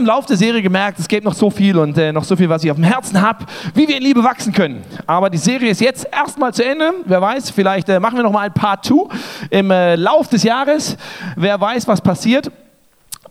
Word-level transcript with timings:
Im 0.00 0.06
Laufe 0.06 0.28
der 0.28 0.38
Serie 0.38 0.62
gemerkt, 0.62 0.98
es 0.98 1.06
gibt 1.06 1.26
noch 1.26 1.34
so 1.34 1.50
viel 1.50 1.76
und 1.76 1.98
äh, 1.98 2.10
noch 2.10 2.24
so 2.24 2.34
viel, 2.34 2.48
was 2.48 2.64
ich 2.64 2.70
auf 2.70 2.78
dem 2.78 2.84
Herzen 2.84 3.20
habe, 3.20 3.44
wie 3.74 3.86
wir 3.86 3.98
in 3.98 4.02
Liebe 4.02 4.24
wachsen 4.24 4.50
können. 4.50 4.82
Aber 5.06 5.28
die 5.28 5.36
Serie 5.36 5.70
ist 5.70 5.82
jetzt 5.82 6.08
erstmal 6.10 6.54
zu 6.54 6.64
Ende. 6.64 6.90
Wer 7.04 7.20
weiß, 7.20 7.50
vielleicht 7.50 7.86
äh, 7.90 8.00
machen 8.00 8.16
wir 8.16 8.22
noch 8.22 8.32
mal 8.32 8.46
ein 8.46 8.54
Part 8.54 8.86
2 8.86 8.94
im 9.50 9.70
äh, 9.70 9.96
Lauf 9.96 10.28
des 10.28 10.42
Jahres. 10.42 10.96
Wer 11.36 11.60
weiß, 11.60 11.86
was 11.86 12.00
passiert. 12.00 12.50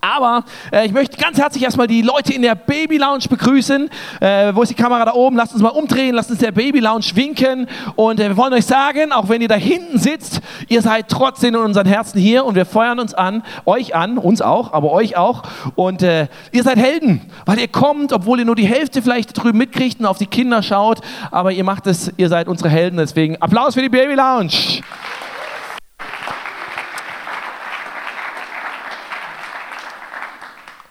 Aber 0.00 0.44
äh, 0.72 0.86
ich 0.86 0.92
möchte 0.92 1.16
ganz 1.16 1.38
herzlich 1.38 1.62
erstmal 1.62 1.86
die 1.86 2.02
Leute 2.02 2.32
in 2.32 2.42
der 2.42 2.54
Baby 2.54 2.96
Lounge 2.96 3.24
begrüßen. 3.28 3.90
Äh, 4.20 4.54
wo 4.54 4.62
ist 4.62 4.70
die 4.70 4.74
Kamera 4.74 5.04
da 5.04 5.12
oben? 5.12 5.36
Lasst 5.36 5.52
uns 5.52 5.62
mal 5.62 5.68
umdrehen, 5.68 6.14
lasst 6.14 6.30
uns 6.30 6.40
der 6.40 6.52
Baby 6.52 6.80
Lounge 6.80 7.06
winken. 7.14 7.66
Und 7.96 8.20
äh, 8.20 8.28
wir 8.28 8.36
wollen 8.36 8.52
euch 8.52 8.66
sagen, 8.66 9.12
auch 9.12 9.28
wenn 9.28 9.42
ihr 9.42 9.48
da 9.48 9.56
hinten 9.56 9.98
sitzt, 9.98 10.40
ihr 10.68 10.82
seid 10.82 11.08
trotzdem 11.08 11.54
in 11.54 11.60
unseren 11.60 11.86
Herzen 11.86 12.18
hier 12.18 12.44
und 12.44 12.54
wir 12.54 12.64
feuern 12.64 12.98
uns 12.98 13.14
an, 13.14 13.42
euch 13.66 13.94
an, 13.94 14.18
uns 14.18 14.40
auch, 14.40 14.72
aber 14.72 14.92
euch 14.92 15.16
auch. 15.16 15.42
Und 15.74 16.02
äh, 16.02 16.28
ihr 16.52 16.62
seid 16.62 16.78
Helden, 16.78 17.30
weil 17.44 17.58
ihr 17.58 17.68
kommt, 17.68 18.12
obwohl 18.12 18.38
ihr 18.38 18.44
nur 18.44 18.56
die 18.56 18.66
Hälfte 18.66 19.02
vielleicht 19.02 19.30
drüben 19.40 19.58
mitkriegt 19.58 20.00
und 20.00 20.06
auf 20.06 20.18
die 20.18 20.26
Kinder 20.26 20.62
schaut. 20.62 21.00
Aber 21.30 21.52
ihr 21.52 21.64
macht 21.64 21.86
es, 21.86 22.12
ihr 22.16 22.28
seid 22.28 22.48
unsere 22.48 22.70
Helden. 22.70 22.96
Deswegen 22.96 23.36
Applaus 23.40 23.74
für 23.74 23.82
die 23.82 23.88
Baby 23.88 24.14
Lounge. 24.14 24.82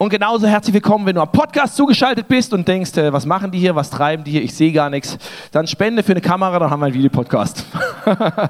Und 0.01 0.11
genauso 0.11 0.47
herzlich 0.47 0.73
willkommen, 0.73 1.05
wenn 1.05 1.15
du 1.15 1.21
am 1.21 1.29
Podcast 1.29 1.75
zugeschaltet 1.75 2.29
bist 2.29 2.53
und 2.53 2.65
denkst, 2.65 2.95
äh, 2.95 3.11
was 3.11 3.25
machen 3.25 3.51
die 3.51 3.59
hier, 3.59 3.75
was 3.75 3.89
treiben 3.89 4.23
die 4.23 4.31
hier, 4.31 4.41
ich 4.41 4.53
sehe 4.53 4.71
gar 4.71 4.89
nichts. 4.89 5.17
Dann 5.51 5.67
spende 5.67 6.03
für 6.03 6.13
eine 6.13 6.21
Kamera, 6.21 6.57
dann 6.57 6.69
haben 6.69 6.79
wir 6.79 6.85
einen 6.85 6.95
Videopodcast. 6.95 7.65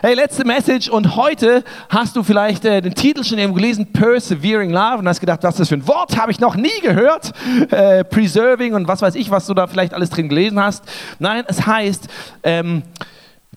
hey, 0.00 0.14
letzte 0.14 0.44
Message 0.44 0.88
und 0.88 1.16
heute 1.16 1.64
hast 1.88 2.14
du 2.14 2.22
vielleicht 2.22 2.64
äh, 2.64 2.80
den 2.80 2.94
Titel 2.94 3.24
schon 3.24 3.38
eben 3.38 3.52
gelesen, 3.52 3.92
Persevering 3.92 4.70
Love 4.70 4.98
und 4.98 5.08
hast 5.08 5.18
gedacht, 5.18 5.42
was 5.42 5.54
ist 5.54 5.60
das 5.62 5.68
für 5.70 5.74
ein 5.74 5.88
Wort, 5.88 6.16
habe 6.16 6.30
ich 6.30 6.38
noch 6.38 6.54
nie 6.54 6.80
gehört. 6.80 7.32
Äh, 7.72 8.04
preserving 8.04 8.74
und 8.74 8.86
was 8.86 9.02
weiß 9.02 9.16
ich, 9.16 9.32
was 9.32 9.48
du 9.48 9.54
da 9.54 9.66
vielleicht 9.66 9.94
alles 9.94 10.10
drin 10.10 10.28
gelesen 10.28 10.62
hast. 10.62 10.84
Nein, 11.18 11.42
es 11.48 11.66
heißt 11.66 12.06
ähm, 12.44 12.84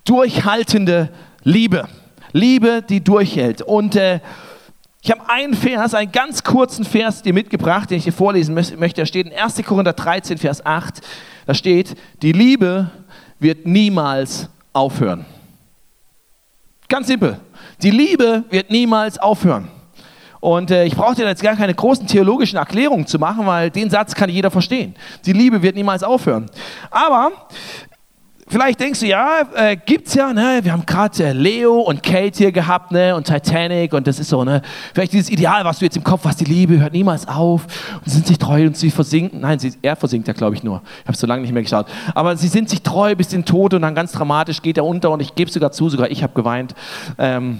durchhaltende 0.06 1.10
Liebe. 1.44 1.88
Liebe, 2.32 2.82
die 2.82 3.04
durchhält. 3.04 3.62
Und 3.62 3.96
äh, 3.96 4.22
ich 5.02 5.10
habe 5.10 5.28
einen 5.28 5.56
Vers, 5.56 5.96
einen 5.96 6.12
ganz 6.12 6.44
kurzen 6.44 6.86
Vers 6.86 7.24
dir 7.24 7.34
mitgebracht, 7.34 7.90
den 7.90 7.98
ich 7.98 8.04
dir 8.04 8.14
vorlesen 8.14 8.54
möchte. 8.54 9.02
Da 9.02 9.06
steht 9.06 9.28
in 9.28 9.34
1. 9.34 9.64
Korinther 9.66 9.94
13, 9.94 10.38
Vers 10.38 10.64
8. 10.64 11.02
Da 11.48 11.54
steht, 11.56 11.96
die 12.22 12.32
Liebe 12.32 12.92
wird 13.40 13.66
niemals 13.66 14.48
aufhören. 14.74 15.26
Ganz 16.88 17.08
simpel. 17.08 17.40
Die 17.82 17.90
Liebe 17.90 18.44
wird 18.52 18.70
niemals 18.70 19.18
aufhören. 19.18 19.70
Und 20.40 20.70
äh, 20.70 20.86
ich 20.86 20.96
brauche 20.96 21.16
dir 21.16 21.26
jetzt 21.26 21.42
gar 21.42 21.56
keine 21.56 21.74
großen 21.74 22.06
theologischen 22.06 22.58
Erklärungen 22.58 23.08
zu 23.08 23.18
machen, 23.18 23.46
weil 23.46 23.72
den 23.72 23.90
Satz 23.90 24.14
kann 24.14 24.30
jeder 24.30 24.52
verstehen. 24.52 24.96
Die 25.26 25.34
Liebe 25.34 25.62
wird 25.62 25.76
niemals 25.76 26.04
aufhören. 26.04 26.50
Aber 26.92 27.32
Vielleicht 28.52 28.82
denkst 28.82 29.00
du, 29.00 29.08
ja, 29.08 29.44
äh, 29.56 29.78
gibt's 29.78 30.14
ja, 30.14 30.34
ne? 30.34 30.60
Wir 30.62 30.74
haben 30.74 30.86
gerade 30.86 31.24
äh, 31.24 31.32
Leo 31.32 31.80
und 31.80 32.04
Kate 32.04 32.38
hier 32.38 32.52
gehabt, 32.52 32.92
ne? 32.92 33.16
Und 33.16 33.26
Titanic 33.26 33.94
und 33.94 34.06
das 34.06 34.20
ist 34.20 34.28
so, 34.28 34.44
ne? 34.44 34.62
Vielleicht 34.94 35.14
dieses 35.14 35.30
Ideal, 35.30 35.64
was 35.64 35.80
du 35.80 35.86
jetzt 35.86 35.96
im 35.96 36.04
Kopf 36.04 36.26
hast, 36.26 36.42
die 36.42 36.44
Liebe 36.44 36.78
hört 36.78 36.92
niemals 36.92 37.30
auf 37.30 37.66
und 37.94 38.04
sie 38.08 38.16
sind 38.16 38.28
sich 38.28 38.38
treu 38.38 38.68
und 38.68 38.76
sie 38.76 38.92
versinken. 38.92 39.40
Nein, 39.40 39.58
sie, 39.58 39.72
er 39.82 39.96
versinkt 39.96 40.28
ja, 40.28 40.34
glaube 40.34 40.58
ich, 40.58 40.64
nur. 40.64 40.82
Ich 41.00 41.08
habe 41.08 41.16
so 41.16 41.28
lange 41.28 41.44
nicht 41.44 41.54
mehr 41.54 41.64
geschaut. 41.64 41.86
Aber 42.14 42.36
sie 42.36 42.50
sind 42.50 42.70
sich 42.70 42.81
treu 42.81 43.16
bis 43.16 43.30
den 43.30 43.46
Tod 43.46 43.74
und 43.74 43.84
dann 43.84 43.96
ganz 43.96 44.12
dramatisch 44.12 44.62
geht 44.62 44.75
er 44.75 44.84
unter 44.84 45.12
und 45.12 45.22
ich 45.22 45.34
gebe 45.34 45.50
sogar 45.50 45.72
zu, 45.72 45.88
sogar 45.88 46.12
ich 46.12 46.22
habe 46.22 46.34
geweint. 46.34 46.75
Ähm, 47.18 47.59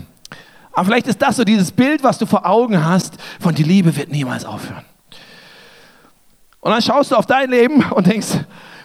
aber 0.74 0.88
vielleicht 0.88 1.08
ist 1.08 1.22
das 1.22 1.38
so 1.38 1.46
dieses 1.46 1.72
Bild, 1.72 2.04
was 2.04 2.18
du 2.18 2.26
vor 2.26 2.46
Augen 2.46 2.84
hast, 2.84 3.14
von 3.40 3.56
die 3.56 3.64
Liebe 3.64 3.96
wird 3.96 4.12
niemals 4.12 4.44
aufhören. 4.44 4.84
Und 6.60 6.72
dann 6.72 6.82
schaust 6.82 7.12
du 7.12 7.16
auf 7.16 7.28
dein 7.28 7.50
Leben 7.50 7.82
und 7.92 8.08
denkst, 8.08 8.40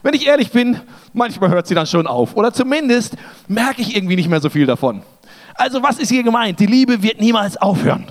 wenn 0.07 0.15
ich 0.15 0.29
ehrlich 0.29 0.53
bin, 0.53 0.81
manchmal 1.15 1.51
hört 1.51 1.67
sie 1.67 1.75
dann 1.75 1.87
schon 1.87 2.07
auf. 2.07 2.37
Oder 2.37 2.53
zumindest 2.53 3.17
merke 3.49 3.83
ich 3.83 3.97
irgendwie 3.97 4.15
nicht 4.15 4.29
mehr 4.29 4.41
so 4.41 4.49
viel 4.49 4.65
davon. 4.65 5.03
Also 5.55 5.83
was 5.83 5.99
ist 5.99 6.11
hier 6.11 6.23
gemeint? 6.23 6.61
Die 6.61 6.67
Liebe 6.67 7.03
wird 7.03 7.21
niemals 7.21 7.57
aufhören. 7.57 8.07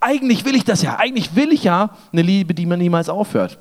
Eigentlich 0.00 0.44
will 0.44 0.56
ich 0.56 0.64
das 0.64 0.82
ja. 0.82 0.98
Eigentlich 0.98 1.36
will 1.36 1.52
ich 1.52 1.62
ja 1.62 1.90
eine 2.12 2.22
Liebe, 2.22 2.54
die 2.54 2.66
mir 2.66 2.76
niemals 2.76 3.08
aufhört. 3.08 3.60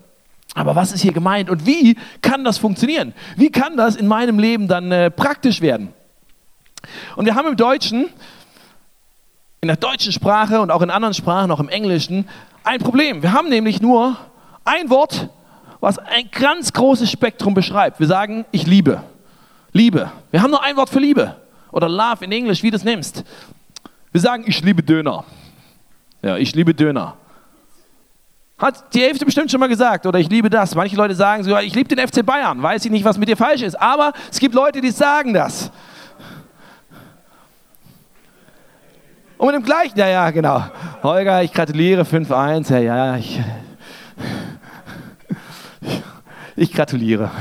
Aber 0.56 0.76
was 0.76 0.92
ist 0.92 1.02
hier 1.02 1.14
gemeint 1.14 1.52
und 1.52 1.68
wie 1.68 1.98
kann 2.24 2.44
das 2.44 2.58
funktionieren? 2.58 3.14
Wie 3.38 3.52
kann 3.52 3.78
das 3.78 3.96
in 3.96 4.08
meinem 4.08 4.40
Leben 4.40 4.68
dann 4.68 4.92
äh, 4.92 5.12
praktisch 5.12 5.62
werden? 5.62 5.94
Und 7.16 7.26
wir 7.26 7.36
haben 7.36 7.48
im 7.48 7.58
Deutschen, 7.58 8.10
in 9.62 9.68
der 9.68 9.78
deutschen 9.78 10.12
Sprache 10.12 10.62
und 10.62 10.72
auch 10.72 10.82
in 10.82 10.90
anderen 10.90 11.14
Sprachen, 11.14 11.52
auch 11.52 11.60
im 11.60 11.70
Englischen, 11.70 12.28
ein 12.64 12.80
Problem. 12.80 13.22
Wir 13.22 13.34
haben 13.34 13.50
nämlich 13.50 13.84
nur 13.84 14.18
ein 14.66 14.90
Wort 14.90 15.30
was 15.82 15.98
ein 15.98 16.30
ganz 16.32 16.72
großes 16.72 17.12
Spektrum 17.12 17.54
beschreibt. 17.54 18.00
Wir 18.00 18.08
sagen, 18.08 18.46
ich 18.52 18.66
liebe. 18.66 19.04
Liebe. 19.74 20.12
Wir 20.30 20.42
haben 20.42 20.52
nur 20.52 20.64
ein 20.64 20.78
Wort 20.78 20.90
für 20.90 21.00
Liebe. 21.00 21.36
Oder 21.72 21.90
Love 21.90 22.24
in 22.24 22.32
Englisch, 22.32 22.64
wie 22.64 22.70
du 22.70 22.78
es 22.78 22.84
nimmst. 22.84 23.24
Wir 24.12 24.22
sagen, 24.22 24.44
ich 24.46 24.62
liebe 24.62 24.84
Döner. 24.84 25.26
Ja, 26.22 26.38
ich 26.38 26.54
liebe 26.54 26.74
Döner. 26.74 27.16
Hat 28.60 28.94
die 28.94 29.02
Hälfte 29.02 29.26
bestimmt 29.26 29.50
schon 29.50 29.60
mal 29.60 29.70
gesagt, 29.70 30.06
oder 30.06 30.20
ich 30.20 30.30
liebe 30.30 30.50
das. 30.50 30.76
Manche 30.76 30.96
Leute 30.96 31.16
sagen 31.16 31.44
sogar, 31.44 31.64
ich 31.64 31.74
liebe 31.74 31.94
den 31.94 32.08
FC 32.08 32.24
Bayern. 32.24 32.62
Weiß 32.62 32.86
ich 32.86 32.92
nicht, 32.92 33.04
was 33.04 33.18
mit 33.18 33.28
dir 33.28 33.38
falsch 33.38 33.64
ist. 33.64 33.74
Aber 33.82 34.14
es 34.30 34.38
gibt 34.38 34.54
Leute, 34.54 34.82
die 34.82 34.92
sagen 34.92 35.34
das. 35.34 35.72
Und 39.40 39.48
mit 39.48 39.56
dem 39.56 39.64
gleichen, 39.64 39.98
ja, 39.98 40.08
ja, 40.08 40.30
genau. 40.30 40.64
Holger, 41.02 41.42
ich 41.42 41.52
gratuliere 41.52 42.04
5-1. 42.04 42.72
Ja, 42.72 42.80
ja, 42.80 43.18
ich, 43.18 43.42
ich 46.62 46.72
gratuliere. 46.72 47.32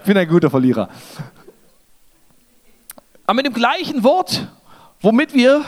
Ich 0.00 0.06
bin 0.06 0.16
ein 0.16 0.28
guter 0.28 0.48
Verlierer. 0.48 0.88
Aber 3.26 3.34
mit 3.34 3.46
dem 3.46 3.54
gleichen 3.54 4.04
Wort, 4.04 4.46
womit 5.00 5.34
wir 5.34 5.64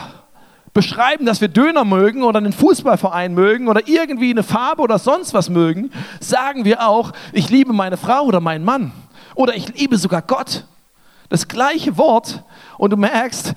beschreiben, 0.73 1.25
dass 1.25 1.41
wir 1.41 1.49
Döner 1.49 1.83
mögen 1.83 2.23
oder 2.23 2.37
einen 2.37 2.53
Fußballverein 2.53 3.33
mögen 3.33 3.67
oder 3.67 3.87
irgendwie 3.87 4.29
eine 4.29 4.43
Farbe 4.43 4.81
oder 4.81 4.97
sonst 4.97 5.33
was 5.33 5.49
mögen, 5.49 5.91
sagen 6.21 6.63
wir 6.63 6.87
auch, 6.87 7.11
ich 7.33 7.49
liebe 7.49 7.73
meine 7.73 7.97
Frau 7.97 8.23
oder 8.23 8.39
meinen 8.39 8.63
Mann 8.63 8.93
oder 9.35 9.55
ich 9.55 9.77
liebe 9.77 9.97
sogar 9.97 10.21
Gott. 10.21 10.65
Das 11.27 11.49
gleiche 11.49 11.97
Wort 11.97 12.43
und 12.77 12.91
du 12.91 12.97
merkst, 12.97 13.55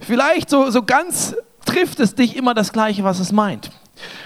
vielleicht 0.00 0.48
so, 0.48 0.70
so 0.70 0.84
ganz 0.84 1.34
trifft 1.64 1.98
es 1.98 2.14
dich 2.14 2.36
immer 2.36 2.54
das 2.54 2.72
gleiche, 2.72 3.02
was 3.02 3.18
es 3.18 3.32
meint. 3.32 3.70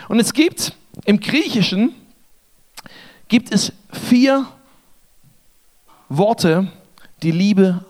Und 0.09 0.19
es 0.19 0.35
gibt 0.35 0.75
im 1.07 1.19
Griechischen 1.19 1.95
gibt 3.31 3.55
es 3.55 3.73
vier 3.91 4.45
Worte, 6.11 6.71
die 7.23 7.31
Liebe, 7.31 7.83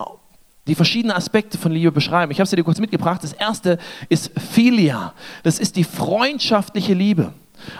die 0.66 0.74
verschiedenen 0.76 1.16
Aspekte 1.16 1.58
von 1.58 1.72
Liebe 1.72 1.90
beschreiben. 1.90 2.30
Ich 2.30 2.38
habe 2.38 2.44
es 2.44 2.50
dir 2.50 2.62
kurz 2.62 2.78
mitgebracht. 2.78 3.24
Das 3.24 3.32
erste 3.32 3.78
ist 4.08 4.30
Philia. 4.38 5.14
Das 5.42 5.58
ist 5.58 5.74
die 5.74 5.84
freundschaftliche 5.84 6.94
Liebe. 6.94 7.32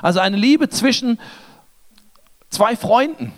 Also 0.03 0.21
eine 0.21 0.37
Liebe 0.37 0.69
zwischen 0.71 1.21
zwei 2.49 2.75
Freunden. 2.77 3.33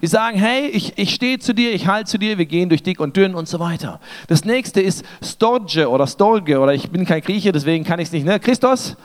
Die 0.00 0.06
sagen, 0.06 0.38
hey, 0.38 0.68
ich, 0.68 0.96
ich 0.96 1.12
stehe 1.12 1.38
zu 1.38 1.52
dir, 1.52 1.72
ich 1.74 1.86
halte 1.86 2.08
zu 2.08 2.18
dir, 2.18 2.38
wir 2.38 2.46
gehen 2.46 2.68
durch 2.68 2.82
dick 2.82 3.00
und 3.00 3.16
dünn 3.16 3.34
und 3.34 3.48
so 3.48 3.58
weiter. 3.58 4.00
Das 4.28 4.44
nächste 4.44 4.80
ist 4.80 5.04
Storge 5.22 5.90
oder 5.90 6.06
Storge 6.06 6.60
oder 6.60 6.72
ich 6.72 6.88
bin 6.90 7.04
kein 7.04 7.20
Grieche, 7.20 7.52
deswegen 7.52 7.84
kann 7.84 7.98
ich 7.98 8.06
es 8.06 8.12
nicht. 8.12 8.24
Ne? 8.24 8.38
Christos? 8.38 8.96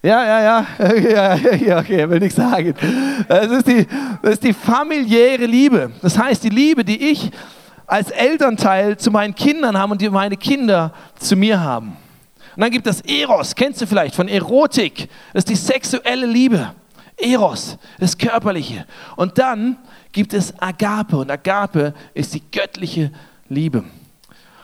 Ja, 0.00 0.24
ja, 0.24 0.40
ja, 0.78 0.94
ja, 0.94 1.54
ja, 1.56 1.78
okay, 1.80 2.08
will 2.08 2.20
nichts 2.20 2.36
sagen. 2.36 2.72
Das 3.26 3.50
ist, 3.50 3.66
die, 3.66 3.84
das 4.22 4.34
ist 4.34 4.44
die 4.44 4.52
familiäre 4.52 5.44
Liebe. 5.44 5.90
Das 6.00 6.16
heißt, 6.16 6.44
die 6.44 6.50
Liebe, 6.50 6.84
die 6.84 7.10
ich 7.10 7.30
als 7.84 8.10
Elternteil 8.10 8.96
zu 8.96 9.10
meinen 9.10 9.34
Kindern 9.34 9.76
habe 9.76 9.92
und 9.92 10.00
die 10.00 10.08
meine 10.08 10.36
Kinder 10.36 10.92
zu 11.18 11.34
mir 11.34 11.58
haben. 11.58 11.96
Und 12.54 12.62
dann 12.62 12.70
gibt 12.70 12.86
es 12.86 13.00
Eros, 13.00 13.56
kennst 13.56 13.80
du 13.80 13.86
vielleicht 13.86 14.14
von 14.14 14.28
Erotik. 14.28 15.08
Das 15.32 15.42
ist 15.42 15.48
die 15.48 15.56
sexuelle 15.56 16.26
Liebe. 16.26 16.74
Eros, 17.16 17.76
das 17.98 18.16
Körperliche. 18.16 18.86
Und 19.16 19.38
dann 19.38 19.78
gibt 20.12 20.32
es 20.32 20.56
Agape 20.60 21.16
und 21.16 21.30
Agape 21.30 21.92
ist 22.14 22.34
die 22.34 22.42
göttliche 22.52 23.10
Liebe. 23.48 23.82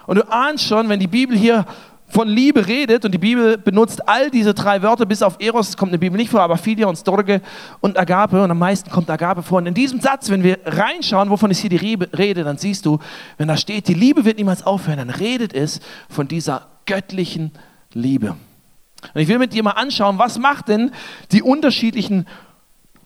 Und 0.06 0.16
du 0.16 0.30
ahnst 0.30 0.64
schon, 0.64 0.88
wenn 0.88 1.00
die 1.00 1.08
Bibel 1.08 1.36
hier 1.36 1.64
von 2.14 2.28
Liebe 2.28 2.68
redet 2.68 3.04
und 3.04 3.10
die 3.10 3.18
Bibel 3.18 3.58
benutzt 3.58 4.08
all 4.08 4.30
diese 4.30 4.54
drei 4.54 4.82
Wörter, 4.82 5.04
bis 5.04 5.20
auf 5.20 5.34
Eros 5.40 5.76
kommt 5.76 5.90
in 5.90 5.94
der 5.94 6.06
Bibel 6.06 6.16
nicht 6.16 6.30
vor, 6.30 6.42
aber 6.42 6.56
Philia 6.56 6.86
und 6.86 6.94
Storge 6.94 7.40
und 7.80 7.98
Agape 7.98 8.40
und 8.40 8.52
am 8.52 8.58
meisten 8.58 8.88
kommt 8.88 9.10
Agape 9.10 9.42
vor. 9.42 9.58
Und 9.58 9.66
in 9.66 9.74
diesem 9.74 9.98
Satz, 10.00 10.30
wenn 10.30 10.44
wir 10.44 10.60
reinschauen, 10.64 11.28
wovon 11.28 11.50
ist 11.50 11.58
hier 11.58 11.70
die 11.70 11.76
Rede, 11.76 12.44
dann 12.44 12.56
siehst 12.56 12.86
du, 12.86 13.00
wenn 13.36 13.48
da 13.48 13.56
steht, 13.56 13.88
die 13.88 13.94
Liebe 13.94 14.24
wird 14.24 14.38
niemals 14.38 14.64
aufhören, 14.64 14.98
dann 14.98 15.10
redet 15.10 15.52
es 15.52 15.80
von 16.08 16.28
dieser 16.28 16.68
göttlichen 16.86 17.50
Liebe. 17.92 18.36
Und 19.12 19.20
ich 19.20 19.26
will 19.26 19.40
mit 19.40 19.52
dir 19.52 19.64
mal 19.64 19.72
anschauen, 19.72 20.16
was 20.16 20.38
macht 20.38 20.68
denn 20.68 20.92
die 21.32 21.42
unterschiedlichen 21.42 22.28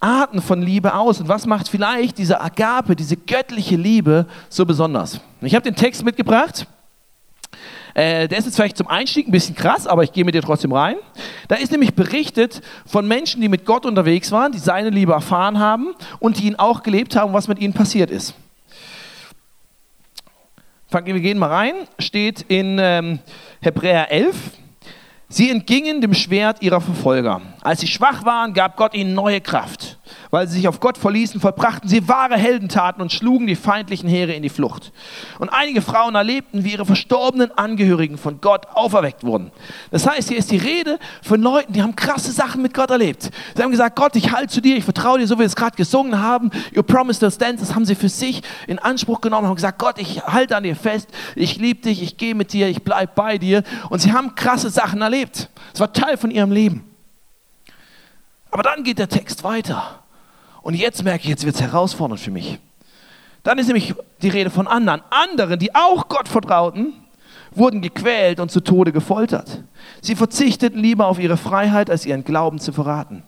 Arten 0.00 0.42
von 0.42 0.60
Liebe 0.60 0.94
aus 0.94 1.18
und 1.18 1.28
was 1.28 1.46
macht 1.46 1.70
vielleicht 1.70 2.18
diese 2.18 2.42
Agape, 2.42 2.94
diese 2.94 3.16
göttliche 3.16 3.76
Liebe 3.76 4.26
so 4.50 4.66
besonders. 4.66 5.18
Ich 5.40 5.54
habe 5.54 5.64
den 5.64 5.76
Text 5.76 6.04
mitgebracht. 6.04 6.66
Äh, 7.98 8.28
der 8.28 8.38
ist 8.38 8.44
jetzt 8.44 8.54
vielleicht 8.54 8.76
zum 8.76 8.86
Einstieg 8.86 9.26
ein 9.26 9.32
bisschen 9.32 9.56
krass, 9.56 9.88
aber 9.88 10.04
ich 10.04 10.12
gehe 10.12 10.24
mit 10.24 10.32
dir 10.32 10.40
trotzdem 10.42 10.72
rein. 10.72 10.94
Da 11.48 11.56
ist 11.56 11.72
nämlich 11.72 11.94
berichtet 11.94 12.62
von 12.86 13.08
Menschen, 13.08 13.40
die 13.40 13.48
mit 13.48 13.64
Gott 13.64 13.84
unterwegs 13.86 14.30
waren, 14.30 14.52
die 14.52 14.58
seine 14.58 14.90
Liebe 14.90 15.14
erfahren 15.14 15.58
haben 15.58 15.96
und 16.20 16.38
die 16.38 16.46
ihn 16.46 16.54
auch 16.54 16.84
gelebt 16.84 17.16
haben, 17.16 17.32
was 17.32 17.48
mit 17.48 17.58
ihnen 17.58 17.72
passiert 17.72 18.12
ist. 18.12 18.34
Wir 20.90 21.02
gehen 21.02 21.38
mal 21.38 21.48
rein, 21.48 21.74
steht 21.98 22.42
in 22.42 22.78
ähm, 22.80 23.18
Hebräer 23.62 24.12
11. 24.12 24.36
Sie 25.28 25.50
entgingen 25.50 26.00
dem 26.00 26.14
Schwert 26.14 26.62
ihrer 26.62 26.80
Verfolger. 26.80 27.42
Als 27.62 27.80
sie 27.80 27.88
schwach 27.88 28.24
waren, 28.24 28.54
gab 28.54 28.76
Gott 28.76 28.94
ihnen 28.94 29.12
neue 29.14 29.40
Kraft. 29.40 29.87
Weil 30.30 30.46
sie 30.46 30.56
sich 30.56 30.68
auf 30.68 30.80
Gott 30.80 30.98
verließen, 30.98 31.40
vollbrachten 31.40 31.88
sie 31.88 32.06
wahre 32.06 32.36
Heldentaten 32.36 33.00
und 33.00 33.12
schlugen 33.12 33.46
die 33.46 33.56
feindlichen 33.56 34.08
Heere 34.08 34.32
in 34.32 34.42
die 34.42 34.50
Flucht. 34.50 34.92
Und 35.38 35.48
einige 35.48 35.80
Frauen 35.80 36.14
erlebten, 36.14 36.64
wie 36.64 36.72
ihre 36.72 36.84
verstorbenen 36.84 37.56
Angehörigen 37.56 38.18
von 38.18 38.40
Gott 38.40 38.66
auferweckt 38.74 39.24
wurden. 39.24 39.50
Das 39.90 40.06
heißt, 40.06 40.28
hier 40.28 40.36
ist 40.36 40.50
die 40.50 40.58
Rede 40.58 40.98
von 41.22 41.40
Leuten, 41.40 41.72
die 41.72 41.82
haben 41.82 41.96
krasse 41.96 42.30
Sachen 42.30 42.60
mit 42.60 42.74
Gott 42.74 42.90
erlebt. 42.90 43.30
Sie 43.54 43.62
haben 43.62 43.70
gesagt, 43.70 43.96
Gott, 43.96 44.16
ich 44.16 44.30
halte 44.32 44.52
zu 44.52 44.60
dir, 44.60 44.76
ich 44.76 44.84
vertraue 44.84 45.18
dir, 45.18 45.26
so 45.26 45.36
wie 45.36 45.40
wir 45.40 45.46
es 45.46 45.56
gerade 45.56 45.76
gesungen 45.76 46.20
haben. 46.20 46.50
You 46.72 46.82
promised 46.82 47.22
us 47.22 47.38
dance, 47.38 47.64
das 47.64 47.74
haben 47.74 47.86
sie 47.86 47.94
für 47.94 48.10
sich 48.10 48.42
in 48.66 48.78
Anspruch 48.78 49.22
genommen, 49.22 49.46
haben 49.46 49.54
gesagt, 49.54 49.78
Gott, 49.78 49.98
ich 49.98 50.22
halte 50.26 50.56
an 50.56 50.62
dir 50.62 50.76
fest, 50.76 51.08
ich 51.36 51.56
liebe 51.56 51.80
dich, 51.80 52.02
ich 52.02 52.18
gehe 52.18 52.34
mit 52.34 52.52
dir, 52.52 52.68
ich 52.68 52.82
bleibe 52.82 53.12
bei 53.14 53.38
dir. 53.38 53.62
Und 53.88 54.00
sie 54.00 54.12
haben 54.12 54.34
krasse 54.34 54.68
Sachen 54.68 55.00
erlebt. 55.00 55.48
Es 55.72 55.80
war 55.80 55.92
Teil 55.92 56.18
von 56.18 56.30
ihrem 56.30 56.52
Leben. 56.52 56.84
Aber 58.50 58.62
dann 58.62 58.84
geht 58.84 58.98
der 58.98 59.08
Text 59.08 59.44
weiter. 59.44 60.02
Und 60.68 60.74
jetzt 60.74 61.02
merke 61.02 61.22
ich, 61.22 61.30
jetzt 61.30 61.46
wird 61.46 61.54
es 61.54 61.62
herausfordernd 61.62 62.20
für 62.20 62.30
mich. 62.30 62.58
Dann 63.42 63.58
ist 63.58 63.68
nämlich 63.68 63.94
die 64.20 64.28
Rede 64.28 64.50
von 64.50 64.66
anderen. 64.66 65.00
Andere, 65.08 65.56
die 65.56 65.74
auch 65.74 66.10
Gott 66.10 66.28
vertrauten, 66.28 66.92
wurden 67.52 67.80
gequält 67.80 68.38
und 68.38 68.50
zu 68.50 68.60
Tode 68.60 68.92
gefoltert. 68.92 69.64
Sie 70.02 70.14
verzichteten 70.14 70.78
lieber 70.78 71.06
auf 71.06 71.18
ihre 71.18 71.38
Freiheit, 71.38 71.88
als 71.88 72.04
ihren 72.04 72.22
Glauben 72.22 72.58
zu 72.58 72.72
verraten. 72.72 73.22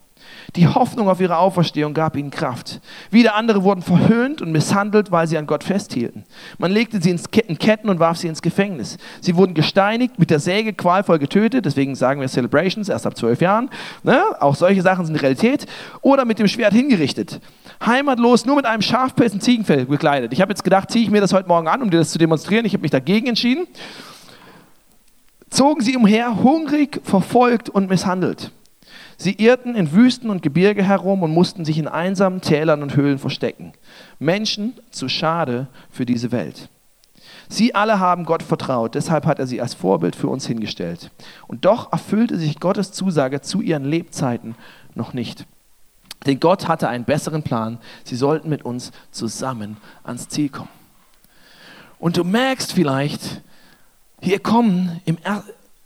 Die 0.57 0.67
Hoffnung 0.67 1.09
auf 1.09 1.21
ihre 1.21 1.39
Auferstehung 1.39 1.95
gab 1.95 2.17
ihnen 2.17 2.31
Kraft. 2.31 2.81
Wieder 3.11 3.37
andere 3.37 3.63
wurden 3.63 3.83
verhöhnt 3.83 4.43
und 4.43 4.51
misshandelt, 4.51 5.11
weil 5.13 5.27
sie 5.27 5.39
an 5.39 5.47
Gott 5.47 5.63
festhielten. 5.63 6.25
Man 6.59 6.73
legte 6.73 7.01
sie 7.01 7.11
in 7.11 7.59
Ketten 7.59 7.89
und 7.89 8.01
warf 8.01 8.17
sie 8.17 8.27
ins 8.27 8.43
Gefängnis. 8.43 8.99
Sie 9.21 9.37
wurden 9.37 9.55
gesteinigt, 9.55 10.19
mit 10.19 10.31
der 10.31 10.41
Säge 10.41 10.73
qualvoll 10.73 11.19
getötet, 11.19 11.67
deswegen 11.67 11.95
sagen 11.95 12.21
wir 12.21 12.29
Celebrations 12.29 12.89
erst 12.89 13.07
ab 13.07 13.17
zwölf 13.17 13.41
Jahren. 13.41 13.71
Ne? 14.03 14.21
Auch 14.41 14.57
solche 14.57 14.83
Sachen 14.83 15.07
sind 15.07 15.17
Realität. 15.17 15.67
Oder 16.01 16.25
mit 16.25 16.39
dem 16.39 16.49
Schwert 16.49 16.73
hingerichtet. 16.73 17.41
Heimatlos, 17.85 18.45
nur 18.45 18.57
mit 18.57 18.67
einem 18.67 18.83
Schafpelz 18.83 19.33
und 19.33 19.43
Ziegenfell 19.43 19.87
gekleidet. 19.87 20.33
Ich 20.33 20.41
habe 20.41 20.51
jetzt 20.51 20.65
gedacht, 20.65 20.91
ziehe 20.91 21.05
ich 21.05 21.11
mir 21.11 21.21
das 21.21 21.33
heute 21.33 21.49
Morgen 21.49 21.69
an, 21.69 21.81
um 21.81 21.91
dir 21.91 21.99
das 21.99 22.11
zu 22.11 22.19
demonstrieren. 22.19 22.65
Ich 22.65 22.73
habe 22.73 22.83
mich 22.83 22.91
dagegen 22.91 23.29
entschieden. 23.29 23.67
Zogen 25.49 25.81
sie 25.81 25.97
umher, 25.97 26.43
hungrig, 26.43 27.01
verfolgt 27.05 27.69
und 27.69 27.89
misshandelt. 27.89 28.53
Sie 29.21 29.33
irrten 29.33 29.75
in 29.75 29.93
Wüsten 29.93 30.31
und 30.31 30.41
Gebirge 30.41 30.83
herum 30.83 31.23
und 31.23 31.31
mussten 31.31 31.67
sich 31.67 31.77
in 31.77 31.87
einsamen 31.87 32.41
Tälern 32.41 32.83
und 32.83 32.97
Höhlen 32.97 33.19
verstecken. 33.19 33.75
Menschen 34.19 34.73
zu 34.91 35.11
schade 35.11 35.67
für 35.91 36.07
diese 36.07 36.33
Welt. 36.33 36.71
Sie 37.47 37.75
alle 37.75 38.01
haben 38.01 38.25
Gott 38.25 38.43
vertraut, 38.43 38.95
deshalb 38.95 39.27
hat 39.27 39.39
er 39.39 39.47
sie 39.47 39.61
als 39.61 39.75
Vorbild 39.75 40.17
für 40.17 40.29
uns 40.29 40.47
hingestellt. 40.47 41.11
Und 41.49 41.67
doch 41.67 41.93
erfüllte 41.93 42.39
sich 42.39 42.61
Gottes 42.61 42.93
Zusage 42.93 43.43
zu 43.43 43.61
ihren 43.61 43.85
Lebzeiten 43.85 44.55
noch 44.95 45.13
nicht. 45.13 45.45
Denn 46.25 46.41
Gott 46.41 46.67
hatte 46.67 46.89
einen 46.89 47.05
besseren 47.05 47.43
Plan. 47.43 47.77
Sie 48.05 48.17
sollten 48.17 48.49
mit 48.49 48.65
uns 48.65 48.91
zusammen 49.11 49.77
ans 50.03 50.31
Ziel 50.31 50.49
kommen. 50.49 50.71
Und 51.99 52.17
du 52.17 52.25
merkst 52.25 52.73
vielleicht, 52.73 53.43
hier 54.23 54.39
kommen 54.39 55.03
im 55.05 55.19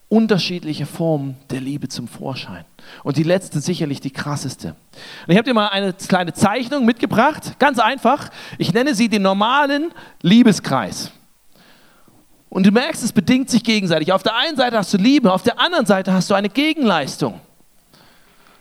unterschiedliche 0.08 0.86
Formen 0.86 1.36
der 1.50 1.60
Liebe 1.60 1.88
zum 1.88 2.08
Vorschein. 2.08 2.64
Und 3.02 3.16
die 3.16 3.22
letzte 3.22 3.60
sicherlich 3.60 4.00
die 4.00 4.10
krasseste. 4.10 4.76
Und 5.26 5.32
ich 5.32 5.36
habe 5.36 5.44
dir 5.44 5.54
mal 5.54 5.68
eine 5.68 5.92
kleine 5.92 6.32
Zeichnung 6.34 6.84
mitgebracht, 6.84 7.58
ganz 7.58 7.78
einfach. 7.78 8.30
Ich 8.58 8.72
nenne 8.72 8.94
sie 8.94 9.08
den 9.08 9.22
normalen 9.22 9.92
Liebeskreis. 10.22 11.10
Und 12.50 12.66
du 12.66 12.70
merkst, 12.70 13.02
es 13.02 13.12
bedingt 13.12 13.50
sich 13.50 13.64
gegenseitig. 13.64 14.12
Auf 14.12 14.22
der 14.22 14.36
einen 14.36 14.56
Seite 14.56 14.78
hast 14.78 14.92
du 14.94 14.98
Liebe, 14.98 15.32
auf 15.32 15.42
der 15.42 15.58
anderen 15.58 15.86
Seite 15.86 16.12
hast 16.12 16.30
du 16.30 16.34
eine 16.34 16.48
Gegenleistung. 16.48 17.40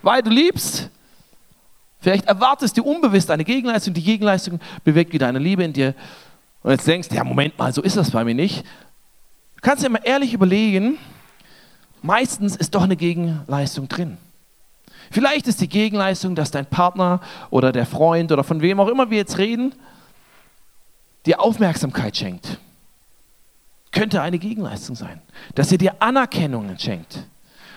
Weil 0.01 0.23
du 0.23 0.31
liebst, 0.31 0.89
vielleicht 1.99 2.25
erwartest 2.25 2.77
du 2.77 2.83
unbewusst 2.83 3.29
eine 3.29 3.43
Gegenleistung, 3.43 3.93
die 3.93 4.01
Gegenleistung 4.01 4.59
bewirkt 4.83 5.13
wieder 5.13 5.27
eine 5.27 5.37
Liebe 5.37 5.63
in 5.63 5.73
dir. 5.73 5.93
Und 6.63 6.71
jetzt 6.71 6.87
denkst 6.87 7.09
du, 7.09 7.15
ja, 7.15 7.23
Moment 7.23 7.55
mal, 7.57 7.71
so 7.71 7.83
ist 7.83 7.95
das 7.95 8.09
bei 8.09 8.23
mir 8.23 8.33
nicht. 8.33 8.63
Du 9.57 9.61
kannst 9.61 9.83
dir 9.83 9.89
mal 9.89 10.01
ehrlich 10.03 10.33
überlegen, 10.33 10.97
meistens 12.03 12.55
ist 12.55 12.75
doch 12.75 12.83
eine 12.83 12.95
Gegenleistung 12.95 13.89
drin. 13.89 14.17
Vielleicht 15.11 15.47
ist 15.47 15.61
die 15.61 15.69
Gegenleistung, 15.69 16.35
dass 16.35 16.51
dein 16.51 16.65
Partner 16.65 17.19
oder 17.49 17.71
der 17.71 17.85
Freund 17.85 18.31
oder 18.31 18.43
von 18.43 18.61
wem 18.61 18.79
auch 18.79 18.87
immer 18.87 19.09
wir 19.09 19.17
jetzt 19.17 19.37
reden, 19.37 19.73
dir 21.25 21.41
Aufmerksamkeit 21.41 22.15
schenkt. 22.15 22.59
Könnte 23.91 24.21
eine 24.21 24.39
Gegenleistung 24.39 24.95
sein. 24.95 25.21
Dass 25.55 25.71
er 25.71 25.77
dir 25.77 25.95
Anerkennung 25.99 26.77
schenkt. 26.77 27.25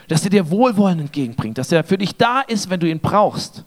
Dass 0.09 0.25
er 0.25 0.31
dir 0.31 0.51
Wohlwollen 0.51 1.01
entgegenbringt. 1.01 1.59
Dass 1.59 1.73
er 1.73 1.85
für 1.85 1.99
dich 1.99 2.17
da 2.17 2.41
ist, 2.41 2.71
wenn 2.71 2.81
du 2.81 2.89
ihn 2.89 3.01
brauchst. 3.01 3.65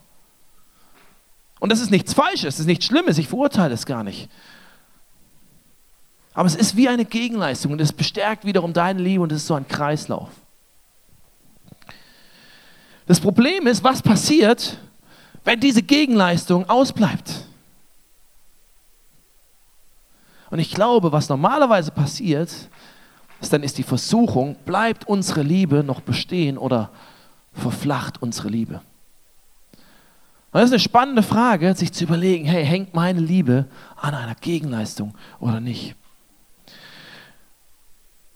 Und 1.60 1.72
das 1.72 1.82
ist 1.82 1.92
nichts 1.92 2.14
Falsches, 2.14 2.56
das 2.56 2.62
ist 2.62 2.66
nichts 2.68 2.86
Schlimmes, 2.86 3.18
ich 3.18 3.28
verurteile 3.28 3.74
es 3.74 3.86
gar 3.86 4.04
nicht. 4.04 4.30
Aber 6.34 6.48
es 6.48 6.56
ist 6.56 6.78
wie 6.78 6.88
eine 6.88 7.04
Gegenleistung 7.06 7.74
und 7.74 7.82
es 7.82 7.92
bestärkt 7.92 8.46
wiederum 8.46 8.72
deine 8.72 9.02
Liebe 9.02 9.22
und 9.22 9.32
es 9.32 9.40
ist 9.42 9.48
so 9.48 9.56
ein 9.56 9.68
Kreislauf. 9.68 10.30
Das 13.10 13.20
Problem 13.20 13.66
ist, 13.66 13.84
was 13.84 14.04
passiert, 14.04 14.78
wenn 15.44 15.60
diese 15.60 15.82
Gegenleistung 15.82 16.70
ausbleibt. 16.70 17.44
Und 20.52 20.60
ich 20.60 20.72
glaube, 20.72 21.12
was 21.12 21.28
normalerweise 21.28 21.90
passiert, 21.90 22.52
ist 23.42 23.52
dann 23.52 23.64
ist 23.64 23.80
die 23.80 23.84
Versuchung, 23.84 24.58
bleibt 24.64 25.08
unsere 25.08 25.42
Liebe 25.42 25.84
noch 25.84 26.02
bestehen 26.02 26.56
oder 26.56 26.92
verflacht 27.52 28.22
unsere 28.22 28.48
Liebe? 28.50 28.76
Und 30.52 30.62
das 30.62 30.66
ist 30.66 30.74
eine 30.74 30.80
spannende 30.80 31.24
Frage, 31.24 31.74
sich 31.74 31.92
zu 31.92 32.04
überlegen, 32.04 32.46
hey, 32.46 32.64
hängt 32.64 32.94
meine 32.94 33.22
Liebe 33.22 33.66
an 33.96 34.14
einer 34.14 34.36
Gegenleistung 34.36 35.16
oder 35.40 35.60
nicht? 35.60 35.96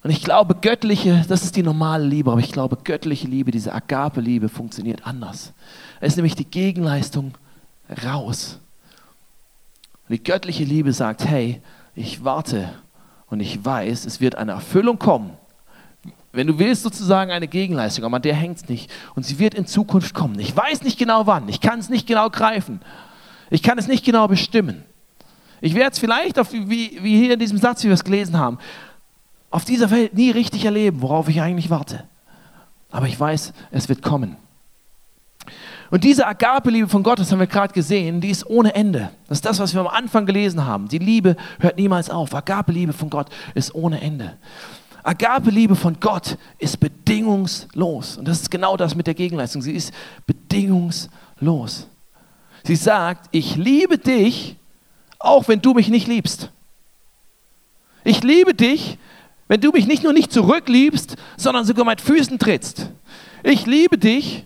Und 0.04 0.10
ich 0.10 0.22
glaube, 0.22 0.54
göttliche, 0.54 1.24
das 1.28 1.44
ist 1.44 1.56
die 1.56 1.62
normale 1.62 2.04
Liebe, 2.04 2.30
aber 2.30 2.40
ich 2.40 2.52
glaube, 2.52 2.76
göttliche 2.84 3.26
Liebe, 3.26 3.50
diese 3.50 3.72
Agape-Liebe 3.72 4.50
funktioniert 4.50 5.06
anders. 5.06 5.54
Es 5.98 6.12
ist 6.12 6.16
nämlich 6.16 6.34
die 6.34 6.44
Gegenleistung 6.44 7.32
raus. 8.04 8.60
Und 10.06 10.12
die 10.12 10.22
göttliche 10.22 10.64
Liebe 10.64 10.92
sagt, 10.92 11.24
hey, 11.24 11.62
ich 11.94 12.22
warte 12.22 12.68
und 13.30 13.40
ich 13.40 13.64
weiß, 13.64 14.04
es 14.04 14.20
wird 14.20 14.34
eine 14.34 14.52
Erfüllung 14.52 14.98
kommen. 14.98 15.38
Wenn 16.32 16.48
du 16.48 16.58
willst, 16.58 16.82
sozusagen 16.82 17.30
eine 17.30 17.48
Gegenleistung, 17.48 18.04
aber 18.04 18.16
an 18.16 18.22
der 18.22 18.34
hängt 18.34 18.58
es 18.58 18.68
nicht. 18.68 18.90
Und 19.14 19.24
sie 19.24 19.38
wird 19.38 19.54
in 19.54 19.66
Zukunft 19.66 20.12
kommen. 20.12 20.38
Ich 20.38 20.54
weiß 20.54 20.82
nicht 20.82 20.98
genau 20.98 21.26
wann, 21.26 21.48
ich 21.48 21.62
kann 21.62 21.78
es 21.78 21.88
nicht 21.88 22.06
genau 22.06 22.28
greifen. 22.28 22.82
Ich 23.48 23.62
kann 23.62 23.78
es 23.78 23.86
nicht 23.86 24.04
genau 24.04 24.28
bestimmen. 24.28 24.82
Ich 25.62 25.74
werde 25.74 25.92
es 25.92 25.98
vielleicht, 25.98 26.38
auf, 26.38 26.52
wie, 26.52 26.98
wie 27.00 27.18
hier 27.18 27.32
in 27.32 27.38
diesem 27.38 27.56
Satz, 27.56 27.82
wie 27.84 27.88
wir 27.88 27.94
es 27.94 28.04
gelesen 28.04 28.38
haben, 28.38 28.58
auf 29.54 29.64
dieser 29.64 29.92
Welt 29.92 30.14
nie 30.14 30.32
richtig 30.32 30.64
erleben, 30.64 31.00
worauf 31.00 31.28
ich 31.28 31.40
eigentlich 31.40 31.70
warte. 31.70 32.02
Aber 32.90 33.06
ich 33.06 33.18
weiß, 33.18 33.52
es 33.70 33.88
wird 33.88 34.02
kommen. 34.02 34.36
Und 35.92 36.02
diese 36.02 36.26
Agape-Liebe 36.26 36.88
von 36.88 37.04
Gott, 37.04 37.20
das 37.20 37.30
haben 37.30 37.38
wir 37.38 37.46
gerade 37.46 37.72
gesehen, 37.72 38.20
die 38.20 38.30
ist 38.30 38.44
ohne 38.46 38.74
Ende. 38.74 39.12
Das 39.28 39.38
ist 39.38 39.46
das, 39.46 39.60
was 39.60 39.72
wir 39.72 39.80
am 39.80 39.86
Anfang 39.86 40.26
gelesen 40.26 40.64
haben. 40.64 40.88
Die 40.88 40.98
Liebe 40.98 41.36
hört 41.60 41.76
niemals 41.76 42.10
auf. 42.10 42.34
Agape-Liebe 42.34 42.92
von 42.92 43.10
Gott 43.10 43.28
ist 43.54 43.72
ohne 43.76 44.00
Ende. 44.00 44.36
Agape-Liebe 45.04 45.76
von 45.76 46.00
Gott 46.00 46.36
ist 46.58 46.80
bedingungslos. 46.80 48.16
Und 48.16 48.26
das 48.26 48.40
ist 48.40 48.50
genau 48.50 48.76
das 48.76 48.96
mit 48.96 49.06
der 49.06 49.14
Gegenleistung. 49.14 49.62
Sie 49.62 49.70
ist 49.70 49.94
bedingungslos. 50.26 51.86
Sie 52.64 52.76
sagt, 52.76 53.28
ich 53.30 53.54
liebe 53.54 53.98
dich, 53.98 54.56
auch 55.20 55.46
wenn 55.46 55.62
du 55.62 55.74
mich 55.74 55.90
nicht 55.90 56.08
liebst. 56.08 56.50
Ich 58.02 58.24
liebe 58.24 58.52
dich, 58.52 58.98
wenn 59.54 59.60
du 59.60 59.70
mich 59.70 59.86
nicht 59.86 60.02
nur 60.02 60.12
nicht 60.12 60.32
zurückliebst, 60.32 61.14
sondern 61.36 61.64
sogar 61.64 61.84
mit 61.84 62.00
Füßen 62.00 62.40
trittst. 62.40 62.88
Ich 63.44 63.66
liebe 63.66 63.96
dich, 63.96 64.44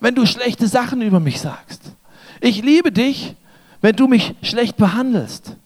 wenn 0.00 0.14
du 0.14 0.24
schlechte 0.24 0.66
Sachen 0.66 1.02
über 1.02 1.20
mich 1.20 1.42
sagst. 1.42 1.82
Ich 2.40 2.62
liebe 2.62 2.90
dich, 2.90 3.36
wenn 3.82 3.94
du 3.96 4.08
mich 4.08 4.34
schlecht 4.40 4.78
behandelst. 4.78 5.56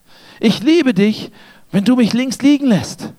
Ich 0.41 0.61
liebe 0.61 0.93
dich, 0.93 1.31
wenn 1.71 1.85
du 1.85 1.95
mich 1.95 2.11
links 2.11 2.41
liegen 2.41 2.67
lässt. 2.67 3.13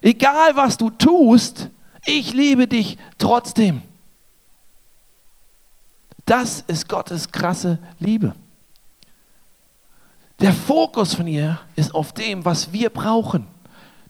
Egal 0.00 0.56
was 0.56 0.78
du 0.78 0.88
tust, 0.88 1.68
ich 2.06 2.32
liebe 2.32 2.66
dich 2.66 2.96
trotzdem. 3.18 3.82
Das 6.24 6.64
ist 6.68 6.88
Gottes 6.88 7.30
krasse 7.30 7.78
Liebe. 7.98 8.34
Der 10.38 10.54
Fokus 10.54 11.12
von 11.12 11.26
ihr 11.26 11.60
ist 11.76 11.94
auf 11.94 12.14
dem, 12.14 12.46
was 12.46 12.72
wir 12.72 12.88
brauchen 12.88 13.59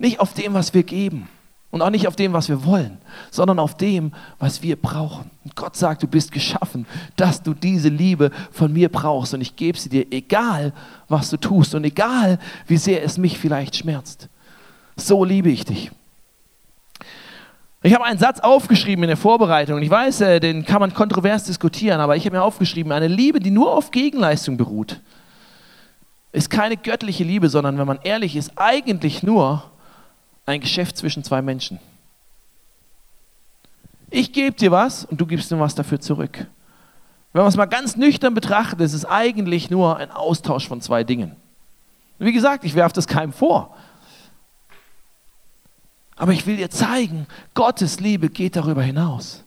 Nicht 0.01 0.19
auf 0.19 0.33
dem, 0.33 0.55
was 0.55 0.73
wir 0.73 0.83
geben 0.83 1.29
und 1.71 1.83
auch 1.83 1.91
nicht 1.91 2.09
auf 2.09 2.17
dem, 2.17 2.33
was 2.33 2.49
wir 2.49 2.65
wollen, 2.65 2.97
sondern 3.31 3.59
auf 3.59 3.77
dem, 3.77 4.13
was 4.39 4.63
wir 4.63 4.77
brauchen. 4.77 5.31
Und 5.45 5.55
Gott 5.55 5.77
sagt, 5.77 6.03
du 6.03 6.07
bist 6.07 6.33
geschaffen, 6.33 6.87
dass 7.17 7.43
du 7.43 7.53
diese 7.53 7.91
Liebe 7.91 8.31
von 8.51 8.73
mir 8.73 8.89
brauchst 8.89 9.35
und 9.35 9.43
ich 9.43 9.57
gebe 9.57 9.79
sie 9.79 9.91
dir, 9.91 10.07
egal 10.11 10.73
was 11.09 11.29
du 11.29 11.37
tust 11.37 11.75
und 11.75 11.85
egal 11.85 12.39
wie 12.67 12.79
sehr 12.79 13.05
es 13.05 13.19
mich 13.19 13.39
vielleicht 13.39 13.77
schmerzt. 13.77 14.31
So 14.97 15.23
liebe 15.23 15.51
ich 15.51 15.67
dich. 15.67 15.91
Ich 17.83 17.93
habe 17.95 18.05
einen 18.05 18.19
Satz 18.19 18.41
aufgeschrieben 18.41 19.05
in 19.05 19.09
der 19.09 19.19
Vorbereitung 19.19 19.77
und 19.77 19.83
ich 19.83 19.91
weiß, 19.91 20.23
äh, 20.23 20.41
den 20.41 20.65
kann 20.65 20.81
man 20.81 20.95
kontrovers 20.95 21.45
diskutieren, 21.45 22.01
aber 22.01 22.17
ich 22.17 22.25
habe 22.25 22.37
mir 22.37 22.43
aufgeschrieben, 22.43 22.91
eine 22.91 23.09
Liebe, 23.09 23.39
die 23.39 23.51
nur 23.51 23.75
auf 23.75 23.91
Gegenleistung 23.91 24.57
beruht, 24.57 24.99
ist 26.33 26.49
keine 26.49 26.79
göttliche 26.79 27.25
Liebe, 27.25 27.51
sondern 27.51 27.77
wenn 27.77 27.87
man 27.87 27.99
ehrlich 28.03 28.35
ist, 28.35 28.53
eigentlich 28.57 29.23
nur 29.23 29.63
ein 30.51 30.61
Geschäft 30.61 30.97
zwischen 30.97 31.25
zwei 31.25 31.43
Menschen. 31.43 31.79
Ich 34.11 34.33
gebe 34.33 34.57
dir 34.57 34.71
was 34.71 35.05
und 35.05 35.21
du 35.21 35.27
gibst 35.27 35.51
mir 35.51 35.61
was 35.61 35.75
dafür 35.75 36.01
zurück. 36.01 36.47
Wenn 37.33 37.43
man 37.43 37.49
es 37.49 37.57
mal 37.57 37.67
ganz 37.67 37.97
nüchtern 37.97 38.35
betrachtet, 38.35 38.81
ist 38.81 38.93
es 38.93 39.05
eigentlich 39.05 39.71
nur 39.71 39.97
ein 39.97 40.11
Austausch 40.11 40.67
von 40.67 40.81
zwei 40.81 41.05
Dingen. 41.05 41.37
Wie 42.19 42.33
gesagt, 42.33 42.65
ich 42.65 42.75
werfe 42.75 42.95
das 42.95 43.07
keinem 43.07 43.33
vor. 43.33 43.75
Aber 46.17 46.33
ich 46.33 46.47
will 46.47 46.57
dir 46.57 46.71
zeigen, 46.71 47.27
Gottes 47.55 48.01
Liebe 48.01 48.29
geht 48.29 48.57
darüber 48.57 48.83
hinaus. 48.83 49.45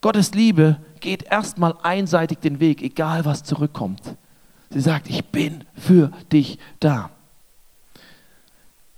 Gottes 0.00 0.32
Liebe 0.32 0.78
geht 1.00 1.24
erstmal 1.24 1.74
einseitig 1.82 2.38
den 2.38 2.58
Weg, 2.58 2.82
egal 2.82 3.24
was 3.24 3.44
zurückkommt. 3.44 4.02
Sie 4.70 4.80
sagt, 4.80 5.08
ich 5.08 5.24
bin 5.26 5.64
für 5.76 6.10
dich 6.32 6.58
da. 6.80 7.10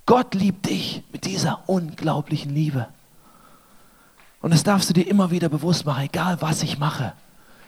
Gott 0.08 0.32
liebt 0.34 0.70
dich 0.70 1.02
mit 1.12 1.26
dieser 1.26 1.68
unglaublichen 1.68 2.54
Liebe. 2.54 2.88
Und 4.40 4.54
das 4.54 4.62
darfst 4.62 4.88
du 4.88 4.94
dir 4.94 5.06
immer 5.06 5.30
wieder 5.30 5.50
bewusst 5.50 5.84
machen, 5.84 6.04
egal 6.04 6.40
was 6.40 6.62
ich 6.62 6.78
mache. 6.78 7.12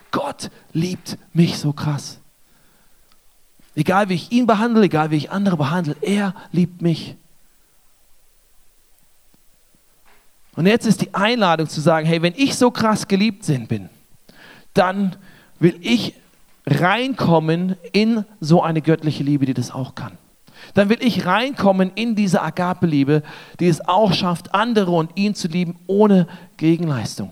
Gott 0.09 0.49
liebt 0.73 1.19
mich 1.33 1.59
so 1.59 1.71
krass. 1.71 2.17
Egal 3.75 4.09
wie 4.09 4.15
ich 4.15 4.31
ihn 4.31 4.47
behandle, 4.47 4.85
egal 4.85 5.11
wie 5.11 5.17
ich 5.17 5.29
andere 5.29 5.55
behandle, 5.55 5.95
er 6.01 6.33
liebt 6.51 6.81
mich. 6.81 7.15
Und 10.55 10.65
jetzt 10.65 10.87
ist 10.87 11.01
die 11.01 11.13
Einladung 11.13 11.69
zu 11.69 11.79
sagen, 11.79 12.07
hey, 12.07 12.23
wenn 12.23 12.33
ich 12.35 12.55
so 12.55 12.71
krass 12.71 13.07
geliebt 13.07 13.45
bin, 13.67 13.87
dann 14.73 15.15
will 15.59 15.77
ich 15.81 16.15
reinkommen 16.65 17.75
in 17.91 18.25
so 18.39 18.63
eine 18.63 18.81
göttliche 18.81 19.21
Liebe, 19.21 19.45
die 19.45 19.53
das 19.53 19.69
auch 19.69 19.93
kann 19.93 20.17
dann 20.73 20.89
will 20.89 20.99
ich 21.01 21.25
reinkommen 21.25 21.91
in 21.95 22.15
diese 22.15 22.41
Agape-Liebe, 22.41 23.23
die 23.59 23.67
es 23.67 23.87
auch 23.87 24.13
schafft, 24.13 24.53
andere 24.53 24.91
und 24.91 25.11
ihn 25.15 25.35
zu 25.35 25.47
lieben 25.47 25.75
ohne 25.87 26.27
Gegenleistung. 26.57 27.31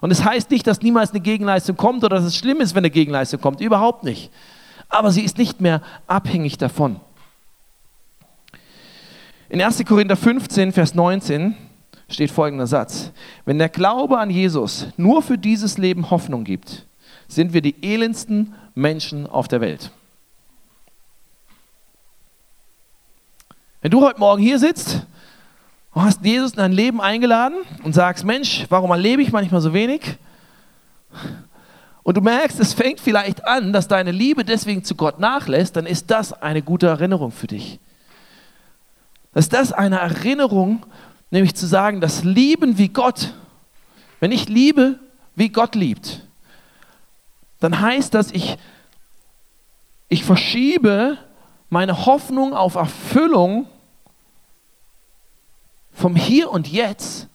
Und 0.00 0.10
es 0.10 0.18
das 0.18 0.26
heißt 0.26 0.50
nicht, 0.50 0.66
dass 0.66 0.82
niemals 0.82 1.10
eine 1.10 1.20
Gegenleistung 1.20 1.76
kommt 1.76 2.04
oder 2.04 2.16
dass 2.16 2.24
es 2.24 2.36
schlimm 2.36 2.60
ist, 2.60 2.74
wenn 2.74 2.84
eine 2.84 2.90
Gegenleistung 2.90 3.40
kommt. 3.40 3.60
Überhaupt 3.60 4.04
nicht. 4.04 4.30
Aber 4.88 5.10
sie 5.10 5.22
ist 5.22 5.38
nicht 5.38 5.60
mehr 5.60 5.82
abhängig 6.06 6.56
davon. 6.58 7.00
In 9.48 9.60
1. 9.60 9.84
Korinther 9.84 10.16
15, 10.16 10.72
Vers 10.72 10.94
19 10.94 11.56
steht 12.08 12.30
folgender 12.30 12.66
Satz. 12.66 13.10
Wenn 13.44 13.58
der 13.58 13.68
Glaube 13.68 14.18
an 14.18 14.30
Jesus 14.30 14.86
nur 14.96 15.22
für 15.22 15.38
dieses 15.38 15.78
Leben 15.78 16.10
Hoffnung 16.10 16.44
gibt, 16.44 16.86
sind 17.28 17.52
wir 17.52 17.60
die 17.60 17.74
elendsten 17.82 18.54
Menschen 18.74 19.26
auf 19.26 19.48
der 19.48 19.60
Welt. 19.60 19.90
Wenn 23.80 23.92
du 23.92 24.00
heute 24.04 24.18
Morgen 24.18 24.42
hier 24.42 24.58
sitzt 24.58 25.06
und 25.92 26.02
hast 26.02 26.24
Jesus 26.24 26.50
in 26.50 26.56
dein 26.56 26.72
Leben 26.72 27.00
eingeladen 27.00 27.58
und 27.84 27.94
sagst, 27.94 28.24
Mensch, 28.24 28.66
warum 28.70 28.90
erlebe 28.90 29.22
ich 29.22 29.30
manchmal 29.30 29.60
so 29.60 29.72
wenig? 29.72 30.16
Und 32.02 32.16
du 32.16 32.20
merkst, 32.20 32.58
es 32.58 32.74
fängt 32.74 32.98
vielleicht 32.98 33.46
an, 33.46 33.72
dass 33.72 33.86
deine 33.86 34.10
Liebe 34.10 34.44
deswegen 34.44 34.82
zu 34.82 34.96
Gott 34.96 35.20
nachlässt, 35.20 35.76
dann 35.76 35.86
ist 35.86 36.10
das 36.10 36.32
eine 36.32 36.60
gute 36.60 36.88
Erinnerung 36.88 37.30
für 37.30 37.46
dich. 37.46 37.78
Ist 39.34 39.52
das 39.52 39.72
eine 39.72 40.00
Erinnerung, 40.00 40.84
nämlich 41.30 41.54
zu 41.54 41.66
sagen, 41.66 42.00
das 42.00 42.24
Lieben 42.24 42.78
wie 42.78 42.88
Gott, 42.88 43.32
wenn 44.18 44.32
ich 44.32 44.48
liebe, 44.48 44.98
wie 45.36 45.50
Gott 45.50 45.76
liebt, 45.76 46.26
dann 47.60 47.80
heißt 47.80 48.12
das, 48.12 48.32
ich, 48.32 48.58
ich 50.08 50.24
verschiebe 50.24 51.18
meine 51.70 52.06
Hoffnung 52.06 52.54
auf 52.54 52.74
Erfüllung 52.74 53.66
vom 55.92 56.16
Hier 56.16 56.50
und 56.50 56.68
Jetzt 56.68 57.28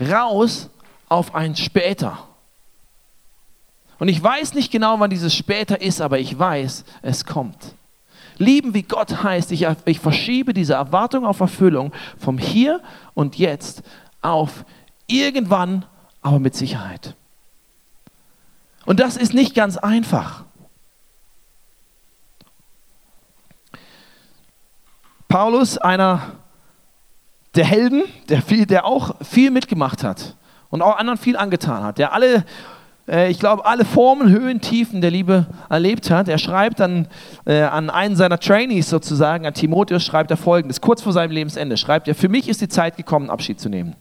raus 0.00 0.70
auf 1.08 1.34
ein 1.34 1.56
Später. 1.56 2.18
Und 3.98 4.08
ich 4.08 4.22
weiß 4.22 4.54
nicht 4.54 4.70
genau, 4.70 4.98
wann 5.00 5.10
dieses 5.10 5.34
Später 5.34 5.80
ist, 5.80 6.00
aber 6.00 6.18
ich 6.18 6.38
weiß, 6.38 6.84
es 7.02 7.24
kommt. 7.24 7.74
Lieben 8.36 8.74
wie 8.74 8.82
Gott 8.82 9.22
heißt, 9.22 9.52
ich, 9.52 9.66
ich 9.84 10.00
verschiebe 10.00 10.52
diese 10.52 10.74
Erwartung 10.74 11.24
auf 11.24 11.40
Erfüllung 11.40 11.92
vom 12.18 12.38
Hier 12.38 12.80
und 13.14 13.36
Jetzt 13.36 13.82
auf 14.20 14.64
irgendwann, 15.06 15.84
aber 16.22 16.40
mit 16.40 16.54
Sicherheit. 16.56 17.14
Und 18.84 19.00
das 19.00 19.16
ist 19.16 19.34
nicht 19.34 19.54
ganz 19.54 19.76
einfach. 19.76 20.44
Paulus, 25.34 25.78
einer 25.78 26.22
der 27.56 27.64
Helden, 27.64 28.04
der, 28.28 28.40
viel, 28.40 28.66
der 28.66 28.84
auch 28.84 29.16
viel 29.20 29.50
mitgemacht 29.50 30.04
hat 30.04 30.36
und 30.70 30.80
auch 30.80 30.96
anderen 30.96 31.18
viel 31.18 31.36
angetan 31.36 31.82
hat, 31.82 31.98
der 31.98 32.12
alle, 32.12 32.44
äh, 33.08 33.32
ich 33.32 33.40
glaube, 33.40 33.66
alle 33.66 33.84
Formen, 33.84 34.28
Höhen, 34.28 34.60
Tiefen 34.60 35.00
der 35.00 35.10
Liebe 35.10 35.46
erlebt 35.68 36.08
hat. 36.08 36.28
Er 36.28 36.38
schreibt 36.38 36.78
dann 36.78 37.08
äh, 37.46 37.62
an 37.62 37.90
einen 37.90 38.14
seiner 38.14 38.38
Trainees 38.38 38.88
sozusagen, 38.88 39.44
an 39.44 39.54
Timotheus, 39.54 40.04
schreibt 40.04 40.30
er 40.30 40.36
folgendes, 40.36 40.80
kurz 40.80 41.02
vor 41.02 41.12
seinem 41.12 41.32
Lebensende, 41.32 41.76
schreibt 41.78 42.06
er, 42.06 42.14
für 42.14 42.28
mich 42.28 42.48
ist 42.48 42.60
die 42.60 42.68
Zeit 42.68 42.96
gekommen, 42.96 43.28
Abschied 43.28 43.58
zu 43.58 43.68
nehmen. 43.68 43.96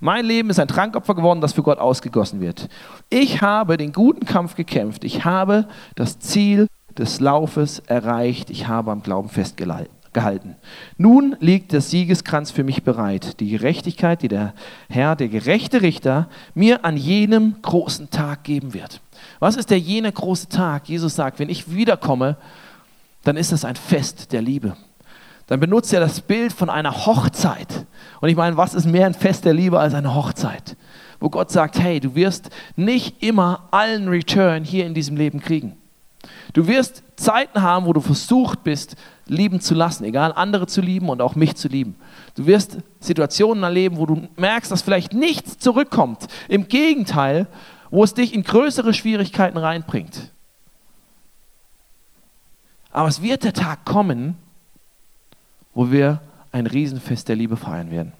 Mein 0.00 0.24
Leben 0.24 0.48
ist 0.48 0.58
ein 0.58 0.68
Trankopfer 0.68 1.14
geworden, 1.14 1.42
das 1.42 1.52
für 1.52 1.62
Gott 1.62 1.78
ausgegossen 1.78 2.40
wird. 2.40 2.70
Ich 3.10 3.42
habe 3.42 3.76
den 3.76 3.92
guten 3.92 4.24
Kampf 4.24 4.54
gekämpft. 4.54 5.04
Ich 5.04 5.26
habe 5.26 5.66
das 5.96 6.18
Ziel 6.18 6.66
des 6.96 7.20
Laufes 7.20 7.80
erreicht. 7.80 8.48
Ich 8.48 8.68
habe 8.68 8.90
am 8.90 9.02
Glauben 9.02 9.28
festgehalten 9.28 9.99
gehalten. 10.12 10.56
Nun 10.96 11.36
liegt 11.40 11.72
der 11.72 11.80
Siegeskranz 11.80 12.50
für 12.50 12.64
mich 12.64 12.82
bereit, 12.82 13.40
die 13.40 13.50
Gerechtigkeit, 13.50 14.22
die 14.22 14.28
der 14.28 14.54
Herr, 14.88 15.16
der 15.16 15.28
gerechte 15.28 15.82
Richter, 15.82 16.28
mir 16.54 16.84
an 16.84 16.96
jenem 16.96 17.56
großen 17.62 18.10
Tag 18.10 18.44
geben 18.44 18.74
wird. 18.74 19.00
Was 19.38 19.56
ist 19.56 19.70
der 19.70 19.78
jene 19.78 20.10
große 20.10 20.48
Tag? 20.48 20.88
Jesus 20.88 21.14
sagt, 21.14 21.38
wenn 21.38 21.48
ich 21.48 21.72
wiederkomme, 21.74 22.36
dann 23.24 23.36
ist 23.36 23.52
das 23.52 23.64
ein 23.64 23.76
Fest 23.76 24.32
der 24.32 24.42
Liebe. 24.42 24.76
Dann 25.46 25.60
benutzt 25.60 25.92
er 25.92 26.00
das 26.00 26.20
Bild 26.20 26.52
von 26.52 26.70
einer 26.70 27.06
Hochzeit. 27.06 27.86
Und 28.20 28.28
ich 28.28 28.36
meine, 28.36 28.56
was 28.56 28.74
ist 28.74 28.86
mehr 28.86 29.06
ein 29.06 29.14
Fest 29.14 29.44
der 29.44 29.52
Liebe 29.52 29.80
als 29.80 29.94
eine 29.94 30.14
Hochzeit? 30.14 30.76
Wo 31.18 31.28
Gott 31.28 31.50
sagt, 31.50 31.78
hey, 31.78 32.00
du 32.00 32.14
wirst 32.14 32.50
nicht 32.76 33.22
immer 33.22 33.68
allen 33.72 34.08
Return 34.08 34.64
hier 34.64 34.86
in 34.86 34.94
diesem 34.94 35.16
Leben 35.16 35.40
kriegen. 35.40 35.76
Du 36.52 36.66
wirst 36.66 37.02
Zeiten 37.16 37.62
haben, 37.62 37.86
wo 37.86 37.92
du 37.92 38.00
versucht 38.00 38.64
bist, 38.64 38.96
lieben 39.26 39.60
zu 39.60 39.74
lassen, 39.74 40.04
egal 40.04 40.32
andere 40.32 40.66
zu 40.66 40.80
lieben 40.80 41.08
und 41.08 41.22
auch 41.22 41.36
mich 41.36 41.54
zu 41.56 41.68
lieben. 41.68 41.94
Du 42.34 42.46
wirst 42.46 42.78
Situationen 42.98 43.62
erleben, 43.62 43.98
wo 43.98 44.06
du 44.06 44.28
merkst, 44.36 44.70
dass 44.70 44.82
vielleicht 44.82 45.12
nichts 45.12 45.58
zurückkommt. 45.58 46.26
Im 46.48 46.68
Gegenteil, 46.68 47.46
wo 47.90 48.02
es 48.02 48.14
dich 48.14 48.34
in 48.34 48.42
größere 48.42 48.94
Schwierigkeiten 48.94 49.58
reinbringt. 49.58 50.30
Aber 52.92 53.08
es 53.08 53.22
wird 53.22 53.44
der 53.44 53.52
Tag 53.52 53.84
kommen, 53.84 54.36
wo 55.74 55.90
wir 55.90 56.20
ein 56.50 56.66
Riesenfest 56.66 57.28
der 57.28 57.36
Liebe 57.36 57.56
feiern 57.56 57.90
werden. 57.90 58.12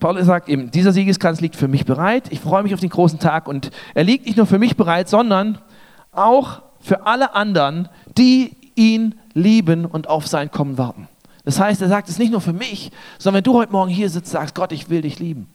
Paulus 0.00 0.26
sagt 0.26 0.48
eben, 0.48 0.70
dieser 0.70 0.92
Siegeskranz 0.92 1.40
liegt 1.40 1.56
für 1.56 1.68
mich 1.68 1.84
bereit. 1.84 2.24
Ich 2.30 2.40
freue 2.40 2.62
mich 2.62 2.74
auf 2.74 2.80
den 2.80 2.88
großen 2.88 3.18
Tag 3.18 3.46
und 3.46 3.70
er 3.94 4.02
liegt 4.02 4.26
nicht 4.26 4.38
nur 4.38 4.46
für 4.46 4.58
mich 4.58 4.76
bereit, 4.76 5.08
sondern 5.08 5.58
auch 6.10 6.62
für 6.80 7.06
alle 7.06 7.34
anderen, 7.34 7.88
die 8.16 8.56
ihn 8.74 9.14
lieben 9.34 9.84
und 9.84 10.08
auf 10.08 10.26
sein 10.26 10.50
Kommen 10.50 10.78
warten. 10.78 11.06
Das 11.44 11.60
heißt, 11.60 11.82
er 11.82 11.88
sagt 11.88 12.08
es 12.08 12.18
nicht 12.18 12.32
nur 12.32 12.40
für 12.40 12.52
mich, 12.52 12.90
sondern 13.18 13.38
wenn 13.38 13.52
du 13.52 13.58
heute 13.58 13.72
Morgen 13.72 13.90
hier 13.90 14.08
sitzt, 14.08 14.30
sagst, 14.30 14.54
Gott, 14.54 14.72
ich 14.72 14.88
will 14.88 15.02
dich 15.02 15.18
lieben. 15.18 15.48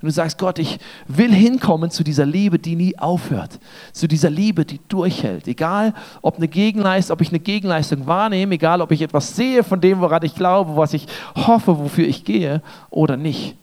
Wenn 0.00 0.08
du 0.08 0.12
sagst, 0.12 0.36
Gott, 0.36 0.58
ich 0.58 0.78
will 1.08 1.32
hinkommen 1.32 1.90
zu 1.90 2.04
dieser 2.04 2.26
Liebe, 2.26 2.58
die 2.58 2.76
nie 2.76 2.98
aufhört, 2.98 3.58
zu 3.92 4.06
dieser 4.06 4.28
Liebe, 4.28 4.66
die 4.66 4.78
durchhält. 4.88 5.48
Egal, 5.48 5.94
ob 6.20 6.36
eine 6.36 6.48
Gegenleistung, 6.48 7.14
ob 7.14 7.22
ich 7.22 7.30
eine 7.30 7.40
Gegenleistung 7.40 8.06
wahrnehme, 8.06 8.56
egal, 8.56 8.82
ob 8.82 8.92
ich 8.92 9.00
etwas 9.00 9.34
sehe 9.36 9.64
von 9.64 9.80
dem, 9.80 10.00
woran 10.00 10.22
ich 10.22 10.34
glaube, 10.34 10.76
was 10.76 10.92
ich 10.92 11.06
hoffe, 11.34 11.78
wofür 11.78 12.06
ich 12.06 12.24
gehe 12.24 12.60
oder 12.90 13.16
nicht. 13.16 13.56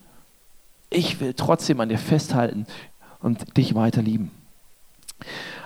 Ich 0.94 1.20
will 1.20 1.34
trotzdem 1.34 1.80
an 1.80 1.90
dir 1.90 1.98
festhalten 1.98 2.68
und 3.20 3.58
dich 3.58 3.74
weiter 3.74 4.04
lieben. 4.04 4.30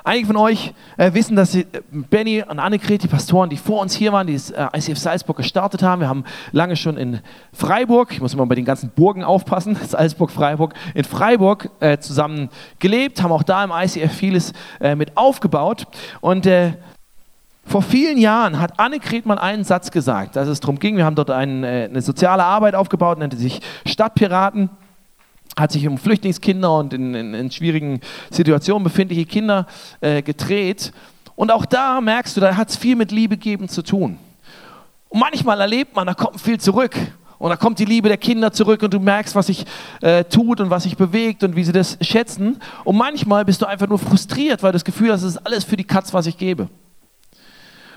Einige 0.06 0.28
von 0.28 0.38
euch 0.38 0.74
äh, 0.96 1.14
wissen, 1.14 1.36
dass 1.36 1.54
äh, 1.54 1.66
Benny 1.92 2.42
und 2.42 2.60
Annegret, 2.60 3.04
die 3.04 3.10
Pastoren, 3.10 3.50
die 3.50 3.58
vor 3.58 3.82
uns 3.82 3.94
hier 3.94 4.14
waren, 4.14 4.26
die 4.26 4.34
das 4.34 4.52
äh, 4.52 4.68
ICF 4.74 4.98
Salzburg 4.98 5.36
gestartet 5.36 5.84
haben. 5.84 6.00
Wir 6.00 6.08
haben 6.08 6.24
lange 6.54 6.78
schon 6.78 6.96
in 6.96 7.20
Freiburg, 7.52 8.14
ich 8.14 8.22
muss 8.22 8.34
immer 8.34 8.46
bei 8.46 8.56
den 8.56 8.64
ganzen 8.64 8.90
Burgen 8.92 9.26
aufpassen, 9.26 9.76
Salzburg, 9.86 10.32
Freiburg, 10.32 10.76
in 10.94 11.04
Freiburg 11.04 11.72
äh, 11.82 11.98
zusammen 11.98 12.48
gelebt, 12.80 13.22
haben 13.22 13.34
auch 13.34 13.44
da 13.44 13.66
im 13.66 13.72
ICF 13.72 14.14
vieles 14.14 14.54
äh, 14.80 14.96
mit 14.96 15.18
aufgebaut. 15.18 15.88
Und 16.22 16.46
äh, 16.46 16.72
vor 17.66 17.82
vielen 17.82 18.18
Jahren 18.18 18.62
hat 18.62 18.80
Annegret 18.80 19.26
mal 19.26 19.40
einen 19.40 19.66
Satz 19.66 19.92
gesagt, 19.92 20.38
als 20.38 20.48
es 20.48 20.62
darum 20.62 20.80
ging, 20.80 20.96
wir 20.96 21.04
haben 21.04 21.16
dort 21.16 21.32
einen, 21.32 21.66
eine 21.66 22.02
soziale 22.02 22.46
Arbeit 22.46 22.76
aufgebaut, 22.76 23.20
nannte 23.20 23.36
sich 23.36 23.60
Stadtpiraten 23.86 24.70
hat 25.58 25.72
sich 25.72 25.88
um 25.88 25.98
Flüchtlingskinder 25.98 26.78
und 26.78 26.94
in, 26.94 27.14
in, 27.16 27.34
in 27.34 27.52
schwierigen 27.52 28.00
Situationen 28.30 28.84
befindliche 28.84 29.26
Kinder 29.26 29.66
äh, 30.02 30.22
gedreht. 30.22 30.94
Und 31.36 31.52
auch 31.52 31.66
da 31.66 32.00
merkst 32.00 32.38
du, 32.38 32.42
da 32.42 32.56
hat 32.56 32.70
es 32.70 32.78
viel 32.78 32.96
mit 32.96 33.12
Liebe 33.12 33.38
geben 33.38 33.68
zu 33.68 33.82
tun. 33.82 34.18
Und 35.10 35.20
manchmal 35.20 35.60
erlebt 35.60 35.96
man, 35.96 36.08
da 36.08 36.14
kommt 36.14 36.40
viel 36.40 36.60
zurück. 36.60 36.96
Und 37.40 37.50
da 37.50 37.56
kommt 37.56 37.78
die 37.78 37.86
Liebe 37.86 38.08
der 38.08 38.18
Kinder 38.18 38.52
zurück 38.52 38.82
und 38.82 38.94
du 38.94 39.00
merkst, 39.00 39.36
was 39.36 39.48
sich 39.48 39.64
äh, 40.02 40.24
tut 40.24 40.60
und 40.60 40.72
was 40.72 40.84
sich 40.84 40.98
bewegt 40.98 41.44
und 41.44 41.56
wie 41.56 41.64
sie 41.64 41.72
das 41.72 41.98
schätzen. 42.02 42.60
Und 42.84 42.98
manchmal 42.98 43.46
bist 43.46 43.62
du 43.62 43.68
einfach 43.68 43.88
nur 43.88 44.00
frustriert, 44.00 44.64
weil 44.64 44.72
du 44.72 44.76
das 44.76 44.84
Gefühl 44.84 45.12
hast, 45.12 45.22
es 45.22 45.36
ist 45.36 45.46
alles 45.46 45.64
für 45.64 45.78
die 45.78 45.84
Katz, 45.84 46.14
was 46.14 46.26
ich 46.26 46.38
gebe. 46.38 46.68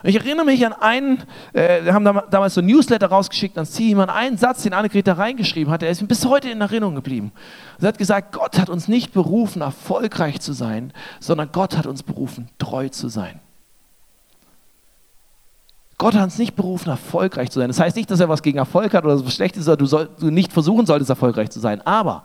Ich 0.02 0.16
erinnere 0.16 0.46
mich 0.46 0.64
an 0.64 0.72
einen, 0.72 1.22
äh, 1.52 1.84
wir 1.84 1.92
haben 1.92 2.04
damals 2.04 2.54
so 2.54 2.60
ein 2.60 2.66
Newsletter 2.66 3.08
rausgeschickt 3.08 3.56
ans 3.56 3.72
Team, 3.72 4.00
an 4.00 4.08
einen 4.08 4.38
Satz, 4.38 4.62
den 4.62 4.72
Annegret 4.72 5.06
da 5.06 5.14
reingeschrieben 5.14 5.72
hat, 5.72 5.82
der 5.82 5.90
ist 5.90 6.00
mir 6.00 6.08
bis 6.08 6.24
heute 6.24 6.48
in 6.48 6.60
Erinnerung 6.60 6.94
geblieben. 6.94 7.32
Sie 7.78 7.86
hat 7.86 7.98
gesagt, 7.98 8.32
Gott 8.32 8.58
hat 8.58 8.70
uns 8.70 8.88
nicht 8.88 9.12
berufen, 9.12 9.60
erfolgreich 9.60 10.40
zu 10.40 10.52
sein, 10.52 10.92
sondern 11.20 11.52
Gott 11.52 11.76
hat 11.76 11.86
uns 11.86 12.02
berufen, 12.02 12.48
treu 12.58 12.88
zu 12.88 13.08
sein. 13.08 13.40
Gott 15.98 16.14
hat 16.14 16.24
uns 16.24 16.38
nicht 16.38 16.56
berufen, 16.56 16.88
erfolgreich 16.88 17.50
zu 17.50 17.60
sein. 17.60 17.68
Das 17.68 17.78
heißt 17.78 17.94
nicht, 17.94 18.10
dass 18.10 18.20
er 18.20 18.30
was 18.30 18.42
gegen 18.42 18.56
Erfolg 18.56 18.94
hat 18.94 19.04
oder 19.04 19.18
so 19.18 19.28
schlecht 19.28 19.58
ist, 19.58 19.68
oder 19.68 19.76
du, 19.76 19.84
soll, 19.84 20.08
du 20.18 20.30
nicht 20.30 20.50
versuchen 20.50 20.86
solltest, 20.86 21.10
erfolgreich 21.10 21.50
zu 21.50 21.60
sein. 21.60 21.82
Aber 21.86 22.24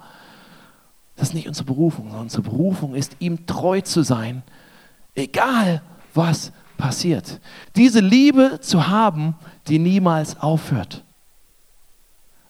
das 1.18 1.30
ist 1.30 1.34
nicht 1.34 1.50
unsere 1.50 1.66
Berufung, 1.66 2.06
sondern 2.06 2.22
unsere 2.22 2.44
Berufung 2.44 2.96
ist, 2.96 3.18
ihm 3.20 3.46
treu 3.46 3.82
zu 3.82 4.02
sein, 4.02 4.44
egal 5.14 5.82
was 6.14 6.54
passiert. 6.78 7.40
Diese 7.76 8.00
Liebe 8.00 8.60
zu 8.62 8.88
haben, 8.88 9.36
die 9.68 9.80
niemals 9.80 10.40
aufhört, 10.40 11.04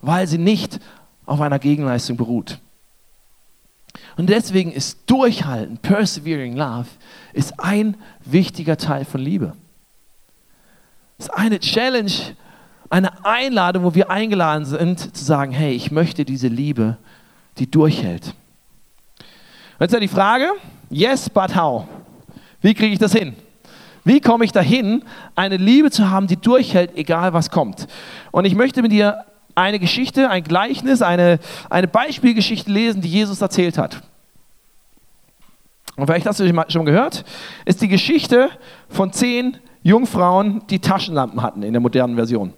weil 0.02 0.28
sie 0.28 0.38
nicht 0.38 0.80
auf 1.26 1.42
einer 1.42 1.60
Gegenleistung 1.60 2.18
beruht. 2.18 2.60
Und 4.18 4.30
deswegen 4.30 4.72
ist 4.72 5.00
Durchhalten, 5.08 5.78
Persevering 5.78 6.56
Love, 6.56 6.88
ist 7.34 7.60
ein 7.60 7.96
wichtiger 8.24 8.78
Teil 8.78 9.06
von 9.06 9.22
Liebe. 9.22 9.54
Es 11.18 11.26
ist 11.26 11.32
eine 11.32 11.60
Challenge, 11.60 12.12
eine 12.90 13.26
Einladung, 13.26 13.84
wo 13.84 13.96
wir 13.96 14.10
eingeladen 14.10 14.66
sind, 14.66 15.16
zu 15.16 15.24
sagen, 15.24 15.52
hey, 15.52 15.74
ich 15.74 15.92
möchte 15.92 16.26
diese 16.26 16.48
Liebe, 16.48 16.98
die 17.58 17.70
durchhält. 17.70 18.34
Jetzt 19.80 19.92
ist 19.92 19.94
ja 19.94 20.00
die 20.00 20.08
Frage, 20.08 20.50
yes, 20.90 21.30
but 21.30 21.56
how? 21.56 21.86
Wie 22.62 22.74
kriege 22.74 22.94
ich 22.94 23.00
das 23.00 23.14
hin? 23.14 23.36
Wie 24.06 24.22
komme 24.22 24.46
ich 24.46 24.52
dahin, 24.52 25.04
eine 25.36 25.58
Liebe 25.58 25.90
zu 25.90 26.12
haben, 26.12 26.28
die 26.28 26.38
durchhält, 26.38 26.96
egal 26.96 27.34
was 27.34 27.50
kommt? 27.50 27.88
Und 28.32 28.46
ich 28.46 28.56
möchte 28.56 28.84
mit 28.84 28.92
dir 28.92 29.26
eine 29.56 29.80
Geschichte, 29.80 30.30
ein 30.30 30.44
Gleichnis, 30.44 31.02
eine, 31.02 31.40
eine 31.72 31.88
Beispielgeschichte 31.88 32.70
lesen, 32.72 33.02
die 33.02 33.10
Jesus 33.10 33.42
erzählt 33.42 33.80
hat. 33.80 34.04
Und 35.96 36.06
vielleicht 36.06 36.28
hast 36.28 36.40
du 36.40 36.52
das 36.52 36.74
schon 36.74 36.86
gehört, 36.86 37.26
ist 37.66 37.82
die 37.82 37.88
Geschichte 37.88 38.50
von 38.90 39.12
zehn 39.12 39.58
Jungfrauen, 39.82 40.62
die 40.70 40.80
Taschenlampen 40.80 41.42
hatten 41.42 41.64
in 41.64 41.74
der 41.74 41.82
modernen 41.82 42.16
Version. 42.16 42.54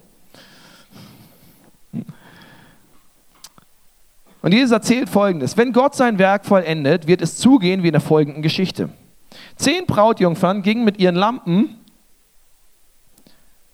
Und 4.42 4.54
Jesus 4.54 4.72
erzählt 4.72 5.08
folgendes: 5.08 5.56
Wenn 5.56 5.72
Gott 5.72 5.96
sein 5.96 6.20
Werk 6.20 6.46
vollendet, 6.46 7.08
wird 7.08 7.22
es 7.22 7.38
zugehen 7.38 7.84
wie 7.84 7.88
in 7.88 7.94
der 7.94 8.02
folgenden 8.02 8.42
Geschichte. 8.42 8.90
Zehn 9.56 9.86
Brautjungfern 9.86 10.62
gingen 10.62 10.86
mit 10.86 11.00
ihren 11.00 11.16
Lampen 11.16 11.76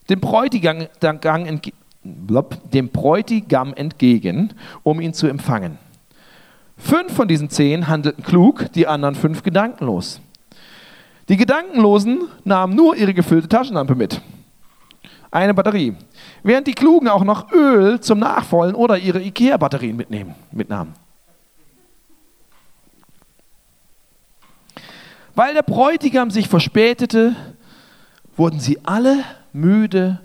dem 0.09 0.19
Bräutigam, 0.19 0.87
dem 2.03 2.89
Bräutigam 2.89 3.73
entgegen, 3.73 4.53
um 4.83 4.99
ihn 4.99 5.13
zu 5.13 5.27
empfangen. 5.27 5.77
Fünf 6.77 7.13
von 7.13 7.27
diesen 7.27 7.49
zehn 7.49 7.87
handelten 7.87 8.23
klug, 8.23 8.71
die 8.73 8.87
anderen 8.87 9.15
fünf 9.15 9.43
gedankenlos. 9.43 10.19
Die 11.29 11.37
Gedankenlosen 11.37 12.23
nahmen 12.43 12.75
nur 12.75 12.95
ihre 12.95 13.13
gefüllte 13.13 13.47
Taschenlampe 13.47 13.95
mit. 13.95 14.21
Eine 15.31 15.53
Batterie. 15.53 15.95
Während 16.43 16.67
die 16.67 16.73
Klugen 16.73 17.07
auch 17.07 17.23
noch 17.23 17.51
Öl 17.51 17.99
zum 18.01 18.19
Nachfüllen 18.19 18.75
oder 18.75 18.97
ihre 18.97 19.21
IKEA-Batterien 19.21 20.05
mitnahmen. 20.51 20.93
Weil 25.35 25.53
der 25.53 25.63
Bräutigam 25.63 26.31
sich 26.31 26.47
verspätete, 26.47 27.35
wurden 28.37 28.59
sie 28.59 28.79
alle 28.83 29.23
müde 29.51 30.19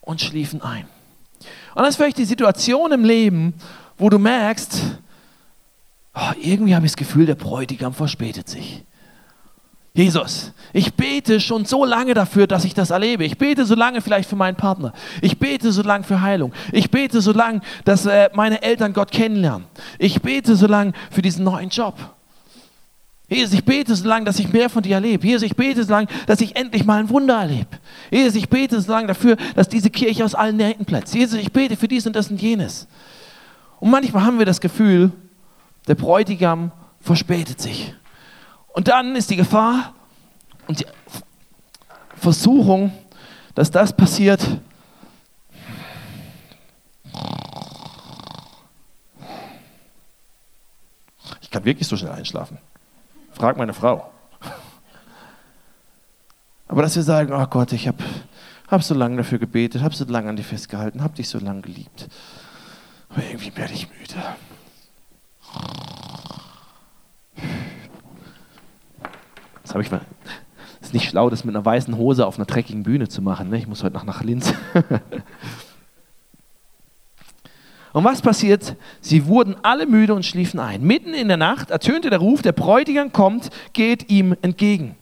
und 0.00 0.20
schliefen 0.20 0.62
ein. 0.62 0.86
Und 1.74 1.82
das 1.82 1.90
ist 1.90 1.96
vielleicht 1.96 2.18
die 2.18 2.24
Situation 2.24 2.92
im 2.92 3.04
Leben, 3.04 3.54
wo 3.98 4.08
du 4.10 4.18
merkst, 4.18 4.98
oh, 6.14 6.32
irgendwie 6.40 6.74
habe 6.74 6.86
ich 6.86 6.92
das 6.92 6.96
Gefühl, 6.96 7.26
der 7.26 7.34
Bräutigam 7.34 7.94
verspätet 7.94 8.48
sich. 8.48 8.82
Jesus, 9.94 10.52
ich 10.72 10.94
bete 10.94 11.40
schon 11.40 11.64
so 11.64 11.84
lange 11.84 12.14
dafür, 12.14 12.46
dass 12.46 12.64
ich 12.64 12.72
das 12.72 12.90
erlebe. 12.90 13.24
Ich 13.24 13.36
bete 13.36 13.64
so 13.64 13.74
lange 13.74 14.00
vielleicht 14.00 14.28
für 14.28 14.36
meinen 14.36 14.54
Partner. 14.54 14.92
Ich 15.20 15.38
bete 15.38 15.72
so 15.72 15.82
lange 15.82 16.04
für 16.04 16.20
Heilung. 16.20 16.52
Ich 16.70 16.90
bete 16.90 17.20
so 17.20 17.32
lange, 17.32 17.62
dass 17.84 18.06
äh, 18.06 18.30
meine 18.32 18.62
Eltern 18.62 18.92
Gott 18.92 19.10
kennenlernen. 19.10 19.66
Ich 19.98 20.22
bete 20.22 20.54
so 20.54 20.66
lange 20.68 20.92
für 21.10 21.22
diesen 21.22 21.44
neuen 21.44 21.68
Job. 21.68 21.94
Jesus, 23.28 23.52
ich 23.52 23.64
bete 23.64 23.94
so 23.94 24.08
lange, 24.08 24.24
dass 24.24 24.38
ich 24.38 24.50
mehr 24.50 24.70
von 24.70 24.82
dir 24.82 24.94
erlebe. 24.94 25.26
Jesus, 25.26 25.42
ich 25.42 25.54
bete 25.54 25.84
so 25.84 25.92
lange, 25.92 26.08
dass 26.26 26.40
ich 26.40 26.56
endlich 26.56 26.86
mal 26.86 26.98
ein 26.98 27.10
Wunder 27.10 27.38
erlebe. 27.38 27.68
Jesus, 28.10 28.36
ich 28.36 28.48
bete 28.48 28.80
so 28.80 28.90
lange 28.90 29.08
dafür, 29.08 29.36
dass 29.54 29.68
diese 29.68 29.90
Kirche 29.90 30.24
aus 30.24 30.34
allen 30.34 30.56
Nähten 30.56 30.86
platzt. 30.86 31.14
Jesus, 31.14 31.38
ich 31.38 31.52
bete 31.52 31.76
für 31.76 31.88
dies 31.88 32.06
und 32.06 32.16
das 32.16 32.30
und 32.30 32.40
jenes. 32.40 32.88
Und 33.80 33.90
manchmal 33.90 34.24
haben 34.24 34.38
wir 34.38 34.46
das 34.46 34.62
Gefühl, 34.62 35.12
der 35.86 35.94
Bräutigam 35.94 36.72
verspätet 37.00 37.60
sich. 37.60 37.94
Und 38.68 38.88
dann 38.88 39.14
ist 39.14 39.30
die 39.30 39.36
Gefahr 39.36 39.94
und 40.66 40.80
die 40.80 40.86
Versuchung, 42.16 42.92
dass 43.54 43.70
das 43.70 43.92
passiert. 43.92 44.40
Ich 51.42 51.50
kann 51.50 51.64
wirklich 51.64 51.86
so 51.86 51.96
schnell 51.96 52.12
einschlafen. 52.12 52.58
Frag 53.38 53.56
meine 53.56 53.72
Frau. 53.72 54.10
Aber 56.66 56.82
dass 56.82 56.96
wir 56.96 57.04
sagen, 57.04 57.32
oh 57.32 57.46
Gott, 57.46 57.72
ich 57.72 57.86
habe 57.86 58.02
hab 58.68 58.82
so 58.82 58.94
lange 58.94 59.16
dafür 59.16 59.38
gebetet, 59.38 59.80
habe 59.80 59.94
so 59.94 60.04
lange 60.04 60.28
an 60.28 60.34
dir 60.34 60.42
festgehalten, 60.42 61.02
habe 61.02 61.14
dich 61.14 61.28
so 61.28 61.38
lange 61.38 61.60
geliebt. 61.62 62.08
Aber 63.08 63.22
irgendwie 63.22 63.56
werde 63.56 63.72
ich 63.72 63.88
müde. 63.88 64.14
Das 69.62 69.72
habe 69.72 69.82
ich 69.82 69.90
mal. 69.92 70.00
ist 70.80 70.92
nicht 70.92 71.08
schlau, 71.08 71.30
das 71.30 71.44
mit 71.44 71.54
einer 71.54 71.64
weißen 71.64 71.96
Hose 71.96 72.26
auf 72.26 72.38
einer 72.38 72.46
dreckigen 72.46 72.82
Bühne 72.82 73.08
zu 73.08 73.22
machen. 73.22 73.50
Ne? 73.50 73.58
Ich 73.58 73.68
muss 73.68 73.84
heute 73.84 73.94
noch 73.94 74.04
nach 74.04 74.22
Linz. 74.24 74.52
Und 77.92 78.04
was 78.04 78.22
passiert? 78.22 78.76
Sie 79.00 79.26
wurden 79.26 79.56
alle 79.62 79.86
müde 79.86 80.14
und 80.14 80.24
schliefen 80.24 80.60
ein. 80.60 80.82
Mitten 80.82 81.14
in 81.14 81.28
der 81.28 81.36
Nacht 81.36 81.70
ertönte 81.70 82.10
der 82.10 82.18
Ruf, 82.18 82.42
der 82.42 82.52
Bräutigam 82.52 83.12
kommt, 83.12 83.50
geht 83.72 84.10
ihm 84.10 84.36
entgegen. 84.42 84.96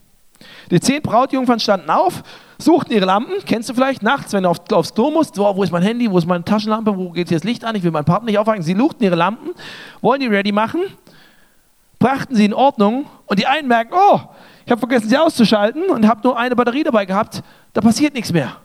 Die 0.70 0.80
zehn 0.80 1.02
Brautjungfern 1.02 1.60
standen 1.60 1.90
auf, 1.90 2.22
suchten 2.58 2.92
ihre 2.92 3.06
Lampen, 3.06 3.34
kennst 3.44 3.68
du 3.68 3.74
vielleicht, 3.74 4.02
nachts, 4.02 4.32
wenn 4.32 4.42
du 4.42 4.50
auf, 4.50 4.60
aufs 4.72 4.94
Klo 4.94 5.10
musst, 5.10 5.34
so, 5.34 5.44
wo 5.54 5.62
ist 5.62 5.72
mein 5.72 5.82
Handy, 5.82 6.10
wo 6.10 6.18
ist 6.18 6.26
meine 6.26 6.44
Taschenlampe, 6.44 6.96
wo 6.96 7.10
geht 7.10 7.28
hier 7.28 7.38
das 7.38 7.44
Licht 7.44 7.64
an, 7.64 7.74
ich 7.74 7.82
will 7.82 7.90
meinen 7.90 8.04
Partner 8.04 8.26
nicht 8.26 8.38
aufwachen. 8.38 8.62
Sie 8.62 8.74
suchten 8.74 9.02
ihre 9.04 9.16
Lampen, 9.16 9.50
wollen 10.00 10.20
die 10.20 10.26
ready 10.26 10.52
machen, 10.52 10.82
brachten 11.98 12.34
sie 12.34 12.44
in 12.44 12.54
Ordnung 12.54 13.06
und 13.26 13.38
die 13.38 13.46
einen 13.46 13.68
merken, 13.68 13.94
oh, 13.94 14.20
ich 14.64 14.70
habe 14.70 14.80
vergessen 14.80 15.08
sie 15.08 15.16
auszuschalten 15.16 15.84
und 15.90 16.06
habe 16.06 16.20
nur 16.24 16.38
eine 16.38 16.56
Batterie 16.56 16.82
dabei 16.82 17.06
gehabt, 17.06 17.42
da 17.72 17.80
passiert 17.80 18.14
nichts 18.14 18.32
mehr. 18.32 18.56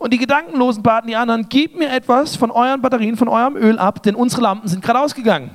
Und 0.00 0.14
die 0.14 0.18
Gedankenlosen 0.18 0.82
baten 0.82 1.08
die 1.08 1.14
anderen, 1.16 1.50
gebt 1.50 1.78
mir 1.78 1.90
etwas 1.90 2.34
von 2.34 2.50
euren 2.50 2.80
Batterien, 2.80 3.18
von 3.18 3.28
eurem 3.28 3.54
Öl 3.54 3.78
ab, 3.78 4.02
denn 4.02 4.14
unsere 4.14 4.40
Lampen 4.40 4.66
sind 4.66 4.82
gerade 4.82 4.98
ausgegangen. 4.98 5.50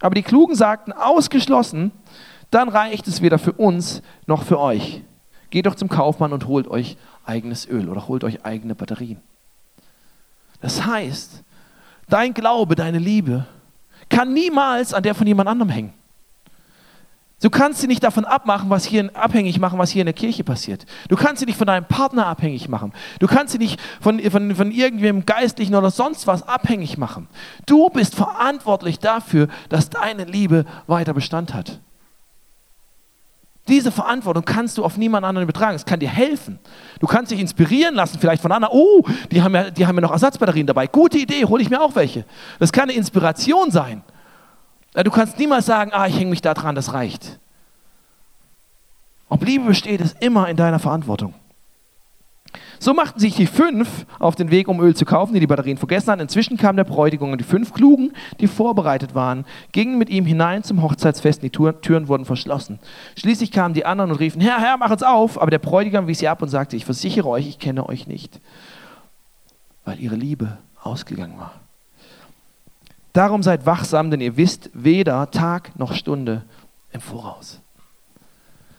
Aber 0.00 0.14
die 0.14 0.22
Klugen 0.22 0.54
sagten, 0.54 0.92
ausgeschlossen, 0.92 1.92
dann 2.50 2.68
reicht 2.68 3.08
es 3.08 3.22
weder 3.22 3.38
für 3.38 3.52
uns 3.52 4.02
noch 4.26 4.42
für 4.42 4.60
euch. 4.60 5.02
Geht 5.48 5.64
doch 5.64 5.76
zum 5.76 5.88
Kaufmann 5.88 6.34
und 6.34 6.46
holt 6.46 6.68
euch 6.68 6.98
eigenes 7.24 7.66
Öl 7.66 7.88
oder 7.88 8.06
holt 8.06 8.22
euch 8.22 8.44
eigene 8.44 8.74
Batterien. 8.74 9.18
Das 10.60 10.84
heißt, 10.84 11.42
dein 12.06 12.34
Glaube, 12.34 12.74
deine 12.74 12.98
Liebe 12.98 13.46
kann 14.10 14.34
niemals 14.34 14.92
an 14.92 15.02
der 15.02 15.14
von 15.14 15.26
jemand 15.26 15.48
anderem 15.48 15.70
hängen. 15.70 15.94
Du 17.42 17.48
kannst 17.48 17.80
sie 17.80 17.86
nicht 17.86 18.02
davon 18.04 18.26
abmachen, 18.26 18.68
was 18.68 18.84
hier 18.84 19.10
abhängig 19.14 19.58
machen, 19.58 19.78
was 19.78 19.90
hier 19.90 20.02
in 20.02 20.06
der 20.06 20.14
Kirche 20.14 20.44
passiert. 20.44 20.84
Du 21.08 21.16
kannst 21.16 21.40
sie 21.40 21.46
nicht 21.46 21.56
von 21.56 21.66
deinem 21.66 21.86
Partner 21.86 22.26
abhängig 22.26 22.68
machen. 22.68 22.92
Du 23.18 23.26
kannst 23.26 23.52
sie 23.52 23.58
nicht 23.58 23.80
von, 24.00 24.20
von, 24.20 24.54
von 24.54 24.70
irgendwem 24.70 25.24
Geistlichen 25.24 25.74
oder 25.74 25.90
sonst 25.90 26.26
was 26.26 26.46
abhängig 26.46 26.98
machen. 26.98 27.28
Du 27.64 27.88
bist 27.88 28.14
verantwortlich 28.14 28.98
dafür, 28.98 29.48
dass 29.70 29.88
deine 29.88 30.24
Liebe 30.24 30.66
weiter 30.86 31.14
Bestand 31.14 31.54
hat. 31.54 31.80
Diese 33.68 33.92
Verantwortung 33.92 34.44
kannst 34.44 34.76
du 34.76 34.84
auf 34.84 34.98
niemand 34.98 35.24
anderen 35.24 35.44
übertragen. 35.44 35.76
Es 35.76 35.86
kann 35.86 36.00
dir 36.00 36.08
helfen. 36.08 36.58
Du 36.98 37.06
kannst 37.06 37.30
dich 37.30 37.40
inspirieren 37.40 37.94
lassen, 37.94 38.18
vielleicht 38.20 38.42
von 38.42 38.52
anderen. 38.52 38.74
Oh, 38.76 39.02
die 39.30 39.40
haben 39.40 39.54
ja, 39.54 39.70
die 39.70 39.86
haben 39.86 39.94
ja 39.94 40.02
noch 40.02 40.10
Ersatzbatterien 40.10 40.66
dabei. 40.66 40.88
Gute 40.88 41.18
Idee, 41.18 41.44
hole 41.44 41.62
ich 41.62 41.70
mir 41.70 41.80
auch 41.80 41.94
welche. 41.94 42.26
Das 42.58 42.72
kann 42.72 42.90
eine 42.90 42.94
Inspiration 42.94 43.70
sein. 43.70 44.02
Du 44.92 45.10
kannst 45.10 45.38
niemals 45.38 45.66
sagen, 45.66 45.92
ah, 45.92 46.06
ich 46.06 46.18
hänge 46.18 46.30
mich 46.30 46.42
da 46.42 46.54
dran, 46.54 46.74
das 46.74 46.92
reicht. 46.92 47.38
Ob 49.28 49.44
Liebe 49.44 49.64
besteht, 49.66 50.00
ist 50.00 50.20
immer 50.20 50.48
in 50.48 50.56
deiner 50.56 50.80
Verantwortung. 50.80 51.34
So 52.82 52.94
machten 52.94 53.20
sich 53.20 53.36
die 53.36 53.46
fünf 53.46 54.06
auf 54.18 54.34
den 54.36 54.50
Weg, 54.50 54.66
um 54.66 54.80
Öl 54.80 54.96
zu 54.96 55.04
kaufen, 55.04 55.34
die 55.34 55.40
die 55.40 55.46
Batterien 55.46 55.76
vergessen 55.76 56.10
hatten. 56.10 56.22
Inzwischen 56.22 56.56
kam 56.56 56.76
der 56.76 56.84
Bräutigam 56.84 57.30
und 57.30 57.38
die 57.38 57.44
fünf 57.44 57.74
Klugen, 57.74 58.12
die 58.40 58.46
vorbereitet 58.46 59.14
waren, 59.14 59.44
gingen 59.70 59.98
mit 59.98 60.08
ihm 60.08 60.24
hinein 60.24 60.64
zum 60.64 60.82
Hochzeitsfest. 60.82 61.42
Die 61.42 61.50
Türen 61.50 62.08
wurden 62.08 62.24
verschlossen. 62.24 62.80
Schließlich 63.16 63.52
kamen 63.52 63.74
die 63.74 63.84
anderen 63.84 64.10
und 64.10 64.18
riefen, 64.18 64.40
Herr, 64.40 64.60
Herr, 64.60 64.78
mach 64.78 64.90
uns 64.90 65.02
auf. 65.02 65.40
Aber 65.40 65.50
der 65.50 65.58
Bräutigam 65.58 66.06
wies 66.06 66.20
sie 66.20 66.28
ab 66.28 66.42
und 66.42 66.48
sagte, 66.48 66.74
ich 66.74 66.86
versichere 66.86 67.28
euch, 67.28 67.46
ich 67.46 67.58
kenne 67.58 67.86
euch 67.88 68.06
nicht, 68.06 68.40
weil 69.84 70.00
ihre 70.00 70.16
Liebe 70.16 70.56
ausgegangen 70.82 71.38
war. 71.38 71.52
Darum 73.12 73.42
seid 73.42 73.66
wachsam, 73.66 74.10
denn 74.10 74.20
ihr 74.20 74.36
wisst 74.36 74.70
weder 74.72 75.30
Tag 75.30 75.78
noch 75.78 75.94
Stunde 75.94 76.42
im 76.92 77.00
Voraus. 77.00 77.60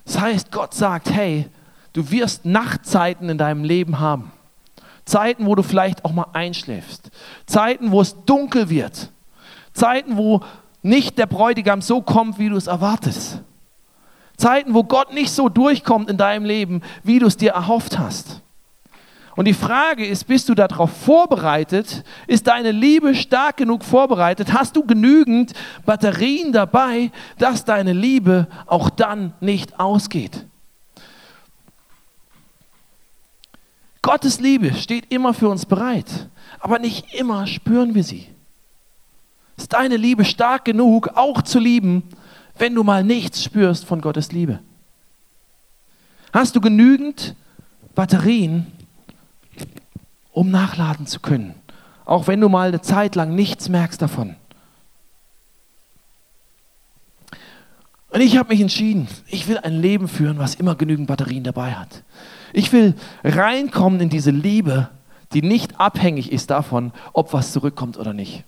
Das 0.06 0.20
heißt, 0.20 0.52
Gott 0.52 0.74
sagt, 0.74 1.12
hey, 1.12 1.48
du 1.94 2.12
wirst 2.12 2.46
Nachtzeiten 2.46 3.30
in 3.30 3.38
deinem 3.38 3.64
Leben 3.64 4.00
haben. 4.00 4.32
Zeiten, 5.06 5.46
wo 5.46 5.56
du 5.56 5.64
vielleicht 5.64 6.06
auch 6.06 6.14
mal 6.14 6.28
einschläfst. 6.34 7.12
Zeiten, 7.46 7.92
wo 7.92 8.02
es 8.02 8.16
dunkel 8.26 8.70
wird. 8.70 9.10
Zeiten, 9.74 10.18
wo 10.18 10.42
nicht 10.82 11.18
der 11.18 11.26
Bräutigam 11.26 11.82
so 11.82 12.02
kommt, 12.02 12.40
wie 12.40 12.50
du 12.50 12.56
es 12.56 12.68
erwartest. 12.68 13.42
Zeiten, 14.38 14.74
wo 14.74 14.84
Gott 14.84 15.14
nicht 15.14 15.32
so 15.32 15.50
durchkommt 15.50 16.10
in 16.10 16.18
deinem 16.18 16.46
Leben, 16.46 16.82
wie 17.04 17.20
du 17.20 17.28
es 17.28 17.38
dir 17.38 17.52
erhofft 17.52 18.00
hast. 18.00 18.41
Und 19.36 19.46
die 19.46 19.54
Frage 19.54 20.06
ist, 20.06 20.28
bist 20.28 20.50
du 20.50 20.56
darauf 20.56 20.92
vorbereitet? 20.92 22.04
Ist 22.28 22.48
deine 22.48 22.72
Liebe 22.72 23.16
stark 23.16 23.58
genug 23.58 23.84
vorbereitet? 23.84 24.54
Hast 24.54 24.76
du 24.76 24.86
genügend 24.86 25.54
Batterien 25.86 26.52
dabei, 26.52 27.12
dass 27.38 27.64
deine 27.64 27.94
Liebe 27.94 28.48
auch 28.66 28.90
dann 28.90 29.34
nicht 29.40 29.80
ausgeht? 29.80 30.46
Gottes 34.02 34.40
Liebe 34.40 34.74
steht 34.74 35.12
immer 35.12 35.34
für 35.34 35.48
uns 35.48 35.66
bereit, 35.66 36.28
aber 36.60 36.80
nicht 36.80 37.14
immer 37.14 37.48
spüren 37.48 37.94
wir 37.94 38.04
sie. 38.04 38.28
Ist 39.58 39.74
deine 39.74 39.96
Liebe 39.96 40.26
stark 40.26 40.66
genug, 40.66 41.10
auch 41.16 41.44
zu 41.44 41.60
lieben, 41.60 42.04
wenn 42.58 42.74
du 42.74 42.84
mal 42.84 43.04
nichts 43.04 43.44
spürst 43.44 43.86
von 43.86 44.02
Gottes 44.02 44.32
Liebe? 44.32 44.60
Hast 46.34 46.56
du 46.56 46.62
genügend 46.62 47.36
Batterien, 47.94 48.66
um 50.32 50.52
nachladen 50.52 51.08
zu 51.08 51.20
können. 51.20 51.56
Auch 52.06 52.28
wenn 52.28 52.42
du 52.42 52.50
mal 52.50 52.70
eine 52.70 52.82
Zeit 52.82 53.16
lang 53.16 53.36
nichts 53.36 53.70
merkst 53.70 54.02
davon. 54.02 54.36
Und 58.10 58.20
ich 58.20 58.38
habe 58.38 58.50
mich 58.50 58.60
entschieden, 58.60 59.08
ich 59.28 59.48
will 59.48 59.58
ein 59.58 59.80
Leben 59.80 60.10
führen, 60.10 60.38
was 60.38 60.56
immer 60.56 60.76
genügend 60.76 61.08
Batterien 61.08 61.44
dabei 61.46 61.74
hat. 61.74 62.04
Ich 62.52 62.74
will 62.74 62.94
reinkommen 63.24 64.02
in 64.02 64.10
diese 64.10 64.32
Liebe, 64.32 64.90
die 65.34 65.42
nicht 65.42 65.80
abhängig 65.80 66.32
ist 66.32 66.50
davon, 66.50 66.92
ob 67.14 67.32
was 67.32 67.54
zurückkommt 67.54 67.98
oder 67.98 68.14
nicht. 68.14 68.44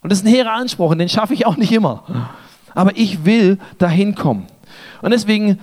Und 0.00 0.10
das 0.10 0.20
ist 0.20 0.24
ein 0.24 0.32
hehrer 0.32 0.52
Anspruch 0.52 0.90
und 0.90 0.98
den 0.98 1.10
schaffe 1.10 1.34
ich 1.34 1.44
auch 1.44 1.56
nicht 1.56 1.72
immer. 1.72 2.30
Aber 2.74 2.96
ich 2.96 3.26
will 3.26 3.58
dahin 3.76 4.14
kommen. 4.14 4.46
Und 5.02 5.10
deswegen 5.10 5.60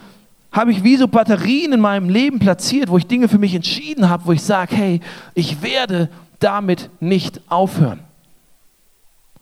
habe 0.56 0.72
ich 0.72 0.86
wie 0.86 0.96
so 0.96 1.10
Batterien 1.10 1.74
in 1.74 1.82
meinem 1.82 2.08
Leben 2.08 2.40
platziert, 2.40 2.88
wo 2.88 2.98
ich 2.98 3.06
Dinge 3.06 3.28
für 3.28 3.38
mich 3.38 3.54
entschieden 3.54 4.10
habe, 4.10 4.26
wo 4.26 4.32
ich 4.32 4.42
sage, 4.42 4.74
hey, 4.74 5.02
ich 5.34 5.62
werde 5.62 6.10
damit 6.40 6.90
nicht 7.02 7.42
aufhören. 7.50 8.00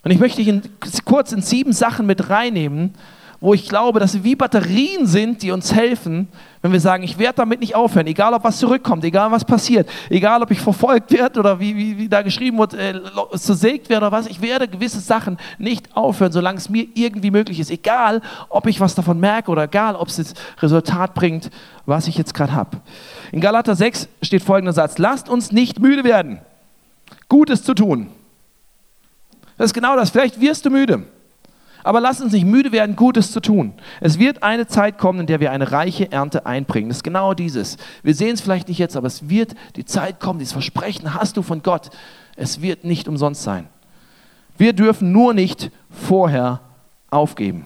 Und 0.03 0.09
ich 0.09 0.19
möchte 0.19 0.37
dich 0.37 0.47
in, 0.47 0.63
kurz 1.05 1.31
in 1.31 1.43
sieben 1.43 1.71
Sachen 1.71 2.07
mit 2.07 2.31
reinnehmen, 2.31 2.95
wo 3.43 3.53
ich 3.53 3.67
glaube, 3.67 3.99
dass 3.99 4.13
sie 4.13 4.23
wie 4.23 4.37
Batterien 4.37 5.05
sind, 5.05 5.41
die 5.41 5.51
uns 5.51 5.75
helfen, 5.75 6.29
wenn 6.61 6.71
wir 6.71 6.79
sagen, 6.79 7.03
ich 7.03 7.17
werde 7.17 7.35
damit 7.35 7.59
nicht 7.59 7.75
aufhören, 7.75 8.07
egal 8.07 8.33
ob 8.33 8.45
was 8.45 8.57
zurückkommt, 8.57 9.03
egal 9.03 9.31
was 9.31 9.43
passiert, 9.43 9.89
egal 10.09 10.41
ob 10.41 10.49
ich 10.49 10.61
verfolgt 10.61 11.11
werde 11.11 11.41
oder 11.41 11.59
wie, 11.59 11.75
wie, 11.75 11.97
wie 11.97 12.07
da 12.07 12.21
geschrieben 12.21 12.57
wird, 12.57 12.73
äh, 12.73 13.01
zersägt 13.35 13.89
werde 13.89 14.05
oder 14.05 14.13
was, 14.13 14.27
ich 14.27 14.41
werde 14.41 14.69
gewisse 14.69 15.01
Sachen 15.01 15.37
nicht 15.57 15.93
aufhören, 15.93 16.31
solange 16.31 16.57
es 16.57 16.69
mir 16.69 16.87
irgendwie 16.93 17.31
möglich 17.31 17.59
ist, 17.59 17.69
egal 17.69 18.21
ob 18.47 18.65
ich 18.65 18.79
was 18.79 18.95
davon 18.95 19.19
merke 19.19 19.51
oder 19.51 19.63
egal 19.63 19.97
ob 19.97 20.07
es 20.07 20.15
jetzt 20.15 20.39
Resultat 20.61 21.13
bringt, 21.13 21.49
was 21.85 22.07
ich 22.07 22.17
jetzt 22.17 22.33
gerade 22.33 22.53
habe. 22.53 22.77
In 23.33 23.41
Galater 23.41 23.75
6 23.75 24.07
steht 24.21 24.41
folgender 24.41 24.71
Satz, 24.71 24.99
lasst 24.99 25.27
uns 25.27 25.51
nicht 25.51 25.81
müde 25.81 26.05
werden, 26.05 26.39
Gutes 27.27 27.61
zu 27.61 27.73
tun. 27.73 28.07
Das 29.57 29.65
ist 29.65 29.73
genau 29.73 29.97
das, 29.97 30.11
vielleicht 30.11 30.39
wirst 30.39 30.65
du 30.65 30.69
müde. 30.69 31.03
Aber 31.83 31.99
lass 31.99 32.21
uns 32.21 32.31
nicht 32.31 32.45
müde 32.45 32.71
werden, 32.71 32.95
Gutes 32.95 33.31
zu 33.31 33.41
tun. 33.41 33.73
Es 33.99 34.17
wird 34.17 34.41
eine 34.41 34.67
Zeit 34.67 34.97
kommen, 34.97 35.21
in 35.21 35.27
der 35.27 35.39
wir 35.39 35.51
eine 35.51 35.71
reiche 35.71 36.11
Ernte 36.11 36.45
einbringen. 36.45 36.89
Das 36.89 36.97
ist 36.97 37.03
genau 37.03 37.33
dieses. 37.33 37.77
Wir 38.03 38.15
sehen 38.15 38.33
es 38.33 38.41
vielleicht 38.41 38.69
nicht 38.69 38.77
jetzt, 38.77 38.95
aber 38.95 39.07
es 39.07 39.29
wird 39.29 39.53
die 39.75 39.85
Zeit 39.85 40.19
kommen, 40.19 40.39
dieses 40.39 40.53
Versprechen 40.53 41.13
hast 41.13 41.35
du 41.35 41.41
von 41.41 41.61
Gott. 41.61 41.89
Es 42.35 42.61
wird 42.61 42.85
nicht 42.85 43.07
umsonst 43.07 43.43
sein. 43.43 43.67
Wir 44.57 44.73
dürfen 44.73 45.11
nur 45.11 45.33
nicht 45.33 45.71
vorher 45.91 46.61
aufgeben. 47.09 47.65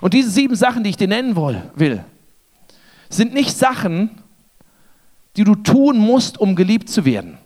Und 0.00 0.14
diese 0.14 0.30
sieben 0.30 0.54
Sachen, 0.54 0.84
die 0.84 0.90
ich 0.90 0.96
dir 0.96 1.08
nennen 1.08 1.34
will, 1.36 2.04
sind 3.08 3.34
nicht 3.34 3.56
Sachen, 3.56 4.10
die 5.36 5.44
du 5.44 5.54
tun 5.54 5.98
musst, 5.98 6.38
um 6.38 6.56
geliebt 6.56 6.88
zu 6.88 7.04
werden. 7.04 7.38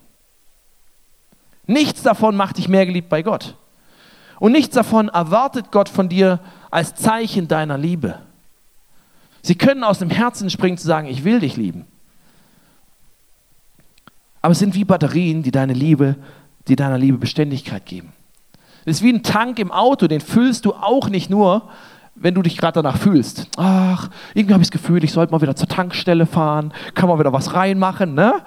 Nichts 1.65 2.03
davon 2.03 2.35
macht 2.35 2.57
dich 2.57 2.67
mehr 2.67 2.85
geliebt 2.85 3.09
bei 3.09 3.21
Gott. 3.21 3.55
Und 4.39 4.51
nichts 4.51 4.75
davon 4.75 5.09
erwartet 5.09 5.71
Gott 5.71 5.89
von 5.89 6.09
dir 6.09 6.39
als 6.71 6.95
Zeichen 6.95 7.47
deiner 7.47 7.77
Liebe. 7.77 8.19
Sie 9.41 9.55
können 9.55 9.83
aus 9.83 9.99
dem 9.99 10.09
Herzen 10.09 10.49
springen 10.49 10.77
zu 10.77 10.87
sagen, 10.87 11.07
ich 11.07 11.23
will 11.23 11.39
dich 11.39 11.57
lieben. 11.57 11.85
Aber 14.41 14.51
es 14.51 14.59
sind 14.59 14.75
wie 14.75 14.85
Batterien, 14.85 15.43
die 15.43 15.51
deine 15.51 15.73
Liebe, 15.73 16.15
die 16.67 16.75
deiner 16.75 16.97
Liebe 16.97 17.17
Beständigkeit 17.17 17.85
geben. 17.85 18.13
Es 18.85 18.97
ist 18.97 19.03
wie 19.03 19.13
ein 19.13 19.23
Tank 19.23 19.59
im 19.59 19.71
Auto, 19.71 20.07
den 20.07 20.21
füllst 20.21 20.65
du 20.65 20.73
auch 20.73 21.09
nicht 21.09 21.29
nur, 21.29 21.69
wenn 22.15 22.33
du 22.33 22.41
dich 22.41 22.57
gerade 22.57 22.81
danach 22.81 22.97
fühlst. 22.97 23.47
Ach, 23.57 24.09
irgendwie 24.33 24.53
habe 24.53 24.63
ich 24.63 24.69
das 24.69 24.81
Gefühl, 24.81 25.03
ich 25.03 25.11
sollte 25.11 25.31
mal 25.31 25.41
wieder 25.41 25.55
zur 25.55 25.67
Tankstelle 25.67 26.25
fahren, 26.25 26.73
kann 26.93 27.09
mal 27.09 27.19
wieder 27.19 27.33
was 27.33 27.53
reinmachen, 27.53 28.13
ne? 28.13 28.41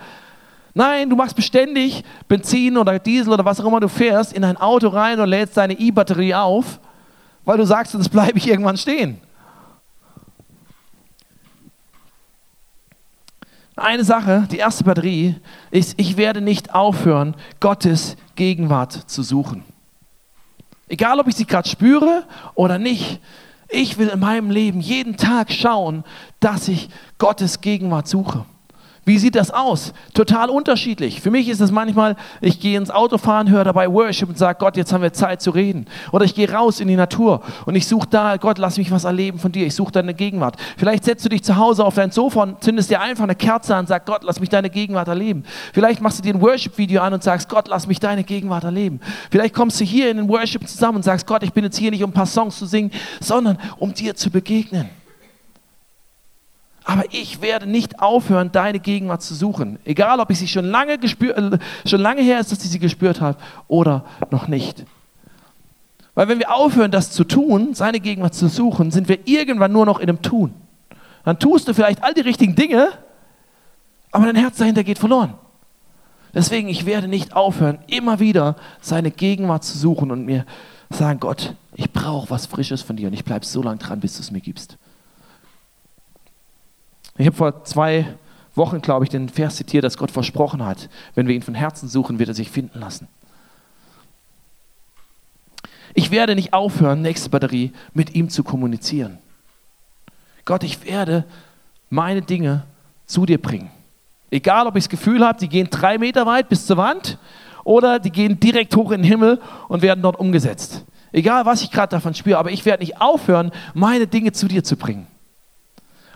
Nein, 0.79 1.09
du 1.09 1.17
machst 1.17 1.35
beständig 1.35 2.05
Benzin 2.29 2.77
oder 2.77 2.99
Diesel 2.99 3.33
oder 3.33 3.47
was 3.47 3.59
auch 3.59 3.65
immer 3.65 3.81
du 3.81 3.89
fährst 3.89 4.35
in 4.35 4.45
ein 4.45 4.59
Auto 4.59 4.89
rein 4.89 5.19
und 5.19 5.27
lädst 5.27 5.57
deine 5.57 5.73
E-Batterie 5.73 6.35
auf, 6.35 6.81
weil 7.47 7.57
du 7.57 7.65
sagst, 7.65 7.93
sonst 7.93 8.11
bleibe 8.11 8.37
ich 8.37 8.47
irgendwann 8.47 8.77
stehen. 8.77 9.19
Eine 13.75 14.05
Sache, 14.05 14.47
die 14.53 14.59
erste 14.59 14.85
Batterie, 14.85 15.37
ist, 15.71 15.99
ich 15.99 16.19
werde 16.19 16.43
nicht 16.43 16.75
aufhören, 16.75 17.37
Gottes 17.59 18.19
Gegenwart 18.35 18.93
zu 18.93 19.23
suchen. 19.23 19.65
Egal, 20.89 21.19
ob 21.21 21.27
ich 21.27 21.37
sie 21.37 21.47
gerade 21.47 21.67
spüre 21.67 22.25
oder 22.55 22.79
nicht, 22.79 23.23
ich 23.71 23.97
will 23.97 24.09
in 24.09 24.21
meinem 24.21 24.51
Leben 24.51 24.83
jeden 24.83 25.17
Tag 25.17 25.51
schauen, 25.53 26.05
dass 26.39 26.69
ich 26.69 26.91
Gottes 27.17 27.63
Gegenwart 27.63 28.09
suche. 28.09 28.45
Wie 29.07 29.19
sieht 29.19 29.37
das 29.37 29.53
aus? 29.53 29.93
Total 30.15 30.51
unterschiedlich. 30.51 31.21
Für 31.21 31.31
mich 31.31 31.49
ist 31.49 31.61
es 31.61 31.71
manchmal, 31.71 32.17
ich 32.41 32.59
gehe 32.59 32.77
ins 32.77 32.91
Auto 32.91 33.19
fahren, 33.19 33.49
höre 33.49 33.63
dabei 33.63 33.89
Worship 33.89 34.29
und 34.29 34.37
sage, 34.37 34.59
Gott, 34.59 34.77
jetzt 34.77 34.93
haben 34.93 35.01
wir 35.01 35.13
Zeit 35.13 35.41
zu 35.41 35.53
reden. 35.53 35.87
Oder 36.11 36.25
ich 36.25 36.35
gehe 36.35 36.51
raus 36.51 36.81
in 36.81 36.89
die 36.89 36.97
Natur 36.97 37.41
und 37.67 37.77
ich 37.77 37.87
suche 37.87 38.09
da, 38.11 38.37
Gott, 38.37 38.59
lass 38.59 38.79
mich 38.79 38.91
was 38.91 39.05
erleben 39.05 39.39
von 39.39 39.53
dir. 39.53 39.65
Ich 39.65 39.77
suche 39.77 39.93
deine 39.93 40.13
Gegenwart. 40.13 40.57
Vielleicht 40.77 41.05
setzt 41.05 41.25
du 41.25 41.29
dich 41.29 41.45
zu 41.45 41.55
Hause 41.55 41.85
auf 41.85 41.95
dein 41.95 42.11
Sofa 42.11 42.43
und 42.43 42.65
zündest 42.65 42.91
dir 42.91 43.01
einfach 43.01 43.23
eine 43.23 43.37
Kerze 43.37 43.77
an 43.77 43.83
und 43.83 43.87
sagst, 43.87 44.09
Gott, 44.09 44.25
lass 44.25 44.41
mich 44.41 44.49
deine 44.49 44.71
Gegenwart 44.71 45.07
erleben. 45.07 45.45
Vielleicht 45.73 46.01
machst 46.01 46.19
du 46.19 46.25
dir 46.25 46.35
ein 46.35 46.41
Worship-Video 46.41 47.01
an 47.01 47.15
und 47.15 47.23
sagst, 47.23 47.49
Gott, 47.49 47.69
lass 47.69 47.87
mich 47.87 48.01
deine 48.01 48.25
Gegenwart 48.25 48.65
erleben. 48.65 48.99
Vielleicht 49.31 49.55
kommst 49.55 49.81
du 49.81 49.85
hier 49.85 50.11
in 50.11 50.17
den 50.17 50.29
Worship 50.29 50.67
zusammen 50.67 50.97
und 50.97 51.05
sagst, 51.05 51.29
Gott, 51.29 51.45
ich 51.45 51.53
bin 51.53 51.63
jetzt 51.63 51.77
hier 51.79 51.93
nicht, 51.93 52.03
um 52.03 52.11
ein 52.11 52.13
paar 52.13 52.27
Songs 52.27 52.59
zu 52.59 52.67
singen, 52.67 52.91
sondern 53.21 53.57
um 53.79 53.95
dir 53.95 54.17
zu 54.17 54.31
begegnen. 54.31 54.89
Aber 56.89 57.03
ich 57.11 57.43
werde 57.43 57.67
nicht 57.67 57.99
aufhören, 57.99 58.53
deine 58.53 58.79
Gegenwart 58.79 59.21
zu 59.21 59.35
suchen. 59.35 59.81
Egal, 59.85 60.21
ob 60.21 60.31
ich 60.31 60.39
sie 60.39 60.47
schon 60.47 60.65
lange, 60.65 60.99
gespür, 60.99 61.37
äh, 61.37 61.59
schon 61.85 62.01
lange 62.01 62.23
her 62.23 62.39
ist, 62.39 62.53
dass 62.53 62.65
ich 62.65 62.71
sie 62.71 62.79
gespürt 62.79 63.21
habe 63.21 63.39
oder 63.67 64.05
noch 64.31 64.47
nicht. 64.47 64.85
Weil 66.15 66.29
wenn 66.29 66.39
wir 66.39 66.55
aufhören, 66.55 66.93
das 66.93 67.11
zu 67.11 67.25
tun, 67.25 67.75
seine 67.75 67.99
Gegenwart 67.99 68.35
zu 68.35 68.47
suchen, 68.47 68.93
sind 68.93 69.09
wir 69.09 69.19
irgendwann 69.27 69.73
nur 69.73 69.85
noch 69.85 69.99
in 69.99 70.07
dem 70.07 70.23
Tun. 70.23 70.55
Dann 71.25 71.41
tust 71.41 71.67
du 71.67 71.75
vielleicht 71.75 72.05
all 72.05 72.15
die 72.15 72.21
richtigen 72.21 72.55
Dinge, 72.55 72.89
aber 74.13 74.27
dein 74.27 74.37
Herz 74.37 74.57
dahinter 74.57 74.85
geht 74.85 75.01
verloren. 75.01 75.35
Deswegen, 76.35 76.69
ich 76.69 76.87
werde 76.87 77.09
nicht 77.09 77.35
aufhören, 77.35 77.79
immer 77.89 78.21
wieder 78.21 78.55
seine 78.81 79.11
Gegenwart 79.11 79.65
zu 79.65 79.77
suchen 79.77 80.13
und 80.13 80.25
mir 80.25 80.47
sagen, 80.91 81.19
Gott, 81.19 81.57
ich 81.75 81.93
brauche 81.93 82.31
was 82.31 82.47
Frisches 82.47 82.83
von 82.83 82.95
dir 82.95 83.09
und 83.09 83.15
ich 83.15 83.25
bleibe 83.25 83.45
so 83.45 83.61
lange 83.61 83.79
dran, 83.79 83.99
bis 83.99 84.15
du 84.15 84.21
es 84.21 84.31
mir 84.31 84.41
gibst. 84.41 84.79
Ich 87.19 87.27
habe 87.27 87.37
vor 87.37 87.65
zwei 87.65 88.07
Wochen, 88.55 88.81
glaube 88.81 89.05
ich, 89.05 89.11
den 89.11 89.29
Vers 89.29 89.57
zitiert, 89.57 89.85
dass 89.85 89.99
Gott 89.99 90.11
versprochen 90.11 90.65
hat, 90.65 90.89
wenn 91.15 91.29
wir 91.29 91.35
ihn 91.35 91.43
von 91.43 91.55
Herzen 91.55 91.89
suchen, 91.89 92.19
wird 92.19 92.29
er 92.29 92.35
sich 92.35 92.51
finden 92.51 92.81
lassen. 92.81 93.09
Ich 95.95 96.11
werde 96.11 96.35
nicht 96.35 96.53
aufhören, 96.53 97.01
nächste 97.01 97.31
Batterie, 97.31 97.73
mit 97.95 98.15
ihm 98.15 98.29
zu 98.29 98.45
kommunizieren. 98.45 99.19
Gott, 100.45 100.63
ich 100.63 100.85
werde 100.85 101.25
meine 101.89 102.23
Dinge 102.23 102.65
zu 103.07 103.25
dir 103.25 103.41
bringen. 103.41 103.71
Egal, 104.31 104.67
ob 104.67 104.77
ich 104.77 104.85
das 104.85 104.91
Gefühl 104.91 105.25
habe, 105.25 105.39
die 105.39 105.49
gehen 105.49 105.69
drei 105.71 105.99
Meter 105.99 106.27
weit 106.27 106.49
bis 106.49 106.67
zur 106.67 106.77
Wand 106.77 107.19
oder 107.65 107.99
die 107.99 108.11
gehen 108.11 108.39
direkt 108.39 108.77
hoch 108.77 108.91
in 108.91 109.03
den 109.03 109.11
Himmel 109.11 109.41
und 109.69 109.83
werden 109.83 110.03
dort 110.03 110.19
umgesetzt. 110.19 110.85
Egal, 111.13 111.47
was 111.47 111.63
ich 111.63 111.71
gerade 111.71 111.91
davon 111.91 112.15
spüre, 112.15 112.39
aber 112.39 112.51
ich 112.51 112.65
werde 112.65 112.83
nicht 112.83 113.01
aufhören, 113.01 113.51
meine 113.73 114.07
Dinge 114.07 114.33
zu 114.33 114.49
dir 114.49 114.63
zu 114.63 114.77
bringen. 114.77 115.07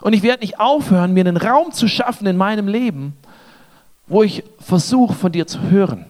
Und 0.00 0.12
ich 0.12 0.22
werde 0.22 0.40
nicht 0.40 0.58
aufhören, 0.58 1.12
mir 1.12 1.20
einen 1.20 1.36
Raum 1.36 1.72
zu 1.72 1.88
schaffen 1.88 2.26
in 2.26 2.36
meinem 2.36 2.68
Leben, 2.68 3.16
wo 4.06 4.22
ich 4.22 4.42
versuche, 4.58 5.14
von 5.14 5.32
dir 5.32 5.46
zu 5.46 5.70
hören. 5.70 6.06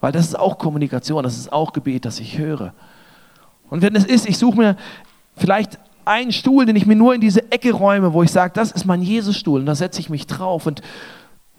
Weil 0.00 0.12
das 0.12 0.26
ist 0.26 0.38
auch 0.38 0.58
Kommunikation, 0.58 1.22
das 1.22 1.36
ist 1.36 1.52
auch 1.52 1.72
Gebet, 1.72 2.04
das 2.04 2.18
ich 2.18 2.38
höre. 2.38 2.74
Und 3.70 3.82
wenn 3.82 3.94
es 3.94 4.04
ist, 4.04 4.28
ich 4.28 4.36
suche 4.36 4.58
mir 4.58 4.76
vielleicht 5.36 5.78
einen 6.04 6.32
Stuhl, 6.32 6.66
den 6.66 6.76
ich 6.76 6.86
mir 6.86 6.96
nur 6.96 7.14
in 7.14 7.20
diese 7.20 7.50
Ecke 7.52 7.72
räume, 7.72 8.12
wo 8.12 8.22
ich 8.22 8.32
sage, 8.32 8.52
das 8.54 8.72
ist 8.72 8.84
mein 8.84 9.02
Jesusstuhl 9.02 9.60
und 9.60 9.66
da 9.66 9.74
setze 9.74 10.00
ich 10.00 10.10
mich 10.10 10.26
drauf. 10.26 10.66
Und 10.66 10.82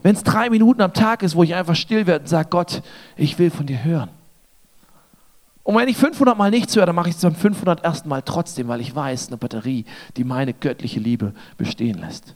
wenn 0.03 0.15
es 0.15 0.23
drei 0.23 0.49
Minuten 0.49 0.81
am 0.81 0.93
Tag 0.93 1.23
ist, 1.23 1.35
wo 1.35 1.43
ich 1.43 1.55
einfach 1.55 1.75
still 1.75 2.05
werde 2.05 2.23
und 2.23 2.27
sage, 2.27 2.49
Gott, 2.49 2.81
ich 3.15 3.39
will 3.39 3.49
von 3.49 3.65
dir 3.65 3.83
hören. 3.83 4.09
Und 5.63 5.75
wenn 5.75 5.87
ich 5.87 5.97
500 5.97 6.37
Mal 6.37 6.51
nichts 6.51 6.75
höre, 6.75 6.85
dann 6.85 6.95
mache 6.95 7.09
ich 7.09 7.15
es 7.15 7.21
beim 7.21 7.35
501. 7.35 8.05
Mal 8.05 8.21
trotzdem, 8.21 8.67
weil 8.67 8.81
ich 8.81 8.93
weiß, 8.93 9.27
eine 9.27 9.37
Batterie, 9.37 9.85
die 10.17 10.23
meine 10.23 10.53
göttliche 10.53 10.99
Liebe 10.99 11.33
bestehen 11.57 11.99
lässt. 11.99 12.35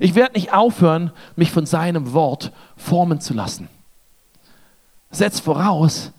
Ich 0.00 0.14
werde 0.14 0.34
nicht 0.34 0.54
aufhören, 0.54 1.12
mich 1.36 1.50
von 1.50 1.66
seinem 1.66 2.14
Wort 2.14 2.52
formen 2.76 3.20
zu 3.20 3.34
lassen 3.34 3.68
setzt 5.16 5.40
voraus, 5.40 6.12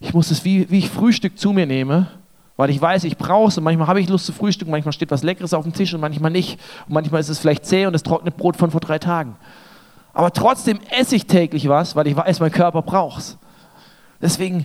ich 0.00 0.14
muss 0.14 0.30
es 0.30 0.44
wie, 0.44 0.70
wie 0.70 0.78
ich 0.78 0.90
Frühstück 0.90 1.38
zu 1.38 1.52
mir 1.52 1.66
nehme, 1.66 2.08
weil 2.56 2.70
ich 2.70 2.80
weiß, 2.80 3.04
ich 3.04 3.16
brauche 3.16 3.48
es 3.48 3.58
und 3.58 3.64
manchmal 3.64 3.86
habe 3.86 4.00
ich 4.00 4.08
Lust 4.08 4.26
zu 4.26 4.32
frühstücken, 4.32 4.70
manchmal 4.70 4.92
steht 4.92 5.10
was 5.10 5.22
Leckeres 5.22 5.54
auf 5.54 5.64
dem 5.64 5.72
Tisch 5.72 5.92
und 5.94 6.00
manchmal 6.00 6.30
nicht. 6.30 6.58
Und 6.86 6.94
manchmal 6.94 7.20
ist 7.20 7.28
es 7.28 7.38
vielleicht 7.38 7.66
zäh 7.66 7.86
und 7.86 7.92
das 7.92 8.02
trockene 8.02 8.30
Brot 8.30 8.56
von 8.56 8.70
vor 8.70 8.80
drei 8.80 8.98
Tagen. 8.98 9.36
Aber 10.14 10.32
trotzdem 10.32 10.80
esse 10.90 11.16
ich 11.16 11.26
täglich 11.26 11.68
was, 11.68 11.96
weil 11.96 12.06
ich 12.06 12.16
weiß, 12.16 12.40
mein 12.40 12.50
Körper 12.50 12.80
braucht 12.80 13.18
es. 13.18 13.38
Deswegen, 14.22 14.64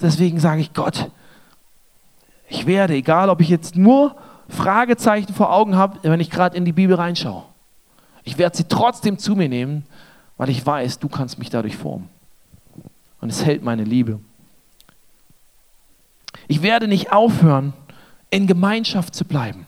deswegen 0.00 0.40
sage 0.40 0.60
ich 0.60 0.72
Gott, 0.72 1.10
ich 2.48 2.66
werde, 2.66 2.94
egal 2.94 3.28
ob 3.28 3.40
ich 3.40 3.48
jetzt 3.48 3.76
nur 3.76 4.16
Fragezeichen 4.48 5.34
vor 5.34 5.52
Augen 5.52 5.76
habe, 5.76 5.98
wenn 6.02 6.20
ich 6.20 6.30
gerade 6.30 6.56
in 6.56 6.64
die 6.64 6.72
Bibel 6.72 6.96
reinschaue, 6.96 7.44
ich 8.22 8.38
werde 8.38 8.56
sie 8.56 8.64
trotzdem 8.64 9.18
zu 9.18 9.34
mir 9.36 9.48
nehmen, 9.48 9.84
weil 10.36 10.50
ich 10.50 10.64
weiß, 10.64 10.98
du 10.98 11.08
kannst 11.08 11.38
mich 11.38 11.50
dadurch 11.50 11.76
formen 11.76 12.08
und 13.20 13.30
es 13.30 13.44
hält 13.44 13.62
meine 13.62 13.84
Liebe. 13.84 14.20
Ich 16.48 16.62
werde 16.62 16.86
nicht 16.86 17.12
aufhören, 17.12 17.72
in 18.30 18.46
Gemeinschaft 18.46 19.14
zu 19.14 19.24
bleiben. 19.24 19.66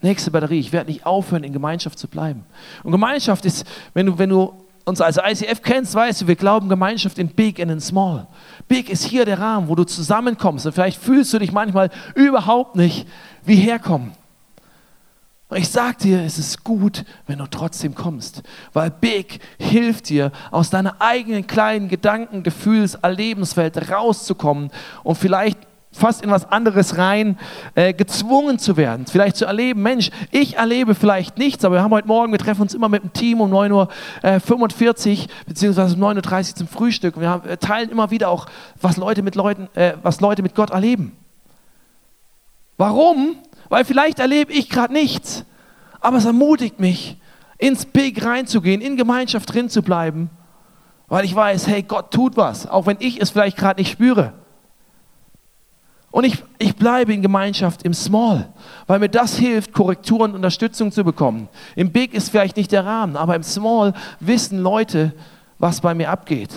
Nächste 0.00 0.30
Batterie, 0.30 0.58
ich 0.58 0.72
werde 0.72 0.90
nicht 0.90 1.06
aufhören, 1.06 1.44
in 1.44 1.52
Gemeinschaft 1.52 1.98
zu 1.98 2.08
bleiben. 2.08 2.44
Und 2.82 2.90
Gemeinschaft 2.90 3.44
ist, 3.44 3.66
wenn 3.94 4.06
du, 4.06 4.18
wenn 4.18 4.30
du 4.30 4.61
uns 4.84 5.00
als 5.00 5.18
ICF 5.18 5.62
kennst, 5.62 5.94
weißt 5.94 6.22
du, 6.22 6.26
wir 6.26 6.36
glauben 6.36 6.68
Gemeinschaft 6.68 7.18
in 7.18 7.28
Big 7.28 7.60
and 7.60 7.70
in 7.70 7.80
Small. 7.80 8.26
Big 8.68 8.90
ist 8.90 9.04
hier 9.04 9.24
der 9.24 9.38
Rahmen, 9.38 9.68
wo 9.68 9.74
du 9.74 9.84
zusammenkommst. 9.84 10.66
Und 10.66 10.72
vielleicht 10.72 11.00
fühlst 11.00 11.32
du 11.32 11.38
dich 11.38 11.52
manchmal 11.52 11.90
überhaupt 12.14 12.76
nicht 12.76 13.06
wie 13.44 13.56
herkommen. 13.56 14.12
Und 15.48 15.58
ich 15.58 15.68
sag 15.68 15.98
dir, 15.98 16.22
es 16.22 16.38
ist 16.38 16.64
gut, 16.64 17.04
wenn 17.26 17.38
du 17.38 17.46
trotzdem 17.46 17.94
kommst, 17.94 18.42
weil 18.72 18.90
Big 18.90 19.38
hilft 19.58 20.08
dir, 20.08 20.32
aus 20.50 20.70
deiner 20.70 20.96
eigenen 21.02 21.46
kleinen 21.46 21.88
Gedanken, 21.88 22.42
Gefühls, 22.42 22.94
Erlebenswelt 22.94 23.90
rauszukommen 23.90 24.70
und 25.04 25.16
vielleicht 25.16 25.58
fast 25.92 26.22
in 26.22 26.30
was 26.30 26.50
anderes 26.50 26.98
rein 26.98 27.38
äh, 27.74 27.92
gezwungen 27.92 28.58
zu 28.58 28.76
werden, 28.76 29.06
vielleicht 29.06 29.36
zu 29.36 29.44
erleben, 29.44 29.82
Mensch, 29.82 30.10
ich 30.30 30.56
erlebe 30.56 30.94
vielleicht 30.94 31.38
nichts, 31.38 31.64
aber 31.64 31.76
wir 31.76 31.82
haben 31.82 31.92
heute 31.92 32.08
Morgen, 32.08 32.32
wir 32.32 32.38
treffen 32.38 32.62
uns 32.62 32.74
immer 32.74 32.88
mit 32.88 33.02
dem 33.02 33.12
Team 33.12 33.40
um 33.40 33.52
9.45 33.52 35.20
Uhr, 35.20 35.26
beziehungsweise 35.46 35.94
um 35.94 36.02
9.30 36.02 36.50
Uhr 36.50 36.56
zum 36.56 36.68
Frühstück. 36.68 37.20
Wir, 37.20 37.28
haben, 37.28 37.48
wir 37.48 37.58
teilen 37.58 37.90
immer 37.90 38.10
wieder 38.10 38.30
auch, 38.30 38.46
was 38.80 38.96
Leute 38.96 39.22
mit 39.22 39.34
Leuten, 39.34 39.68
äh, 39.74 39.92
was 40.02 40.20
Leute 40.20 40.42
mit 40.42 40.54
Gott 40.54 40.70
erleben. 40.70 41.16
Warum? 42.78 43.36
weil 43.72 43.86
vielleicht 43.86 44.18
erlebe 44.18 44.52
ich 44.52 44.68
gerade 44.68 44.92
nichts. 44.92 45.46
Aber 46.02 46.18
es 46.18 46.26
ermutigt 46.26 46.78
mich, 46.78 47.16
ins 47.56 47.86
Big 47.86 48.22
reinzugehen, 48.22 48.82
in 48.82 48.98
Gemeinschaft 48.98 49.54
drin 49.54 49.70
zu 49.70 49.80
bleiben, 49.80 50.28
weil 51.08 51.24
ich 51.24 51.34
weiß, 51.34 51.68
hey, 51.68 51.82
Gott 51.82 52.12
tut 52.12 52.36
was, 52.36 52.66
auch 52.66 52.84
wenn 52.84 52.98
ich 53.00 53.22
es 53.22 53.30
vielleicht 53.30 53.56
gerade 53.56 53.80
nicht 53.80 53.90
spüre. 53.90 54.34
Und 56.12 56.24
ich, 56.24 56.44
ich 56.58 56.76
bleibe 56.76 57.14
in 57.14 57.22
Gemeinschaft 57.22 57.82
im 57.82 57.94
Small, 57.94 58.46
weil 58.86 58.98
mir 58.98 59.08
das 59.08 59.38
hilft, 59.38 59.72
Korrekturen 59.72 60.30
und 60.30 60.36
Unterstützung 60.36 60.92
zu 60.92 61.04
bekommen. 61.04 61.48
Im 61.74 61.90
Big 61.90 62.12
ist 62.12 62.28
vielleicht 62.28 62.58
nicht 62.58 62.70
der 62.70 62.84
Rahmen, 62.84 63.16
aber 63.16 63.34
im 63.34 63.42
Small 63.42 63.94
wissen 64.20 64.58
Leute, 64.60 65.14
was 65.58 65.80
bei 65.80 65.94
mir 65.94 66.10
abgeht. 66.10 66.50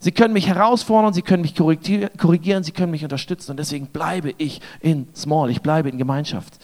Sie 0.00 0.10
können 0.10 0.32
mich 0.32 0.48
herausfordern, 0.48 1.12
sie 1.12 1.22
können 1.22 1.42
mich 1.42 1.54
korrigieren, 1.54 2.64
sie 2.64 2.72
können 2.72 2.90
mich 2.90 3.02
unterstützen 3.02 3.52
und 3.52 3.58
deswegen 3.58 3.86
bleibe 3.86 4.34
ich 4.38 4.62
in 4.80 5.08
Small, 5.14 5.50
ich 5.50 5.60
bleibe 5.60 5.90
in 5.90 5.98
Gemeinschaft. 5.98 6.54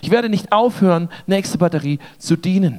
Ich 0.00 0.10
werde 0.10 0.28
nicht 0.28 0.52
aufhören, 0.52 1.08
nächste 1.26 1.58
Batterie 1.58 1.98
zu 2.18 2.36
dienen. 2.36 2.78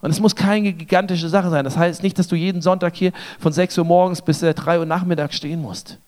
Und 0.00 0.10
es 0.10 0.18
muss 0.18 0.34
keine 0.34 0.72
gigantische 0.72 1.28
Sache 1.28 1.50
sein. 1.50 1.64
Das 1.64 1.76
heißt 1.76 2.02
nicht, 2.02 2.18
dass 2.18 2.26
du 2.26 2.34
jeden 2.34 2.62
Sonntag 2.62 2.96
hier 2.96 3.12
von 3.38 3.52
6 3.52 3.78
Uhr 3.78 3.84
morgens 3.84 4.20
bis 4.22 4.40
3 4.40 4.80
Uhr 4.80 4.86
nachmittags 4.86 5.36
stehen 5.36 5.62
musst. 5.62 5.98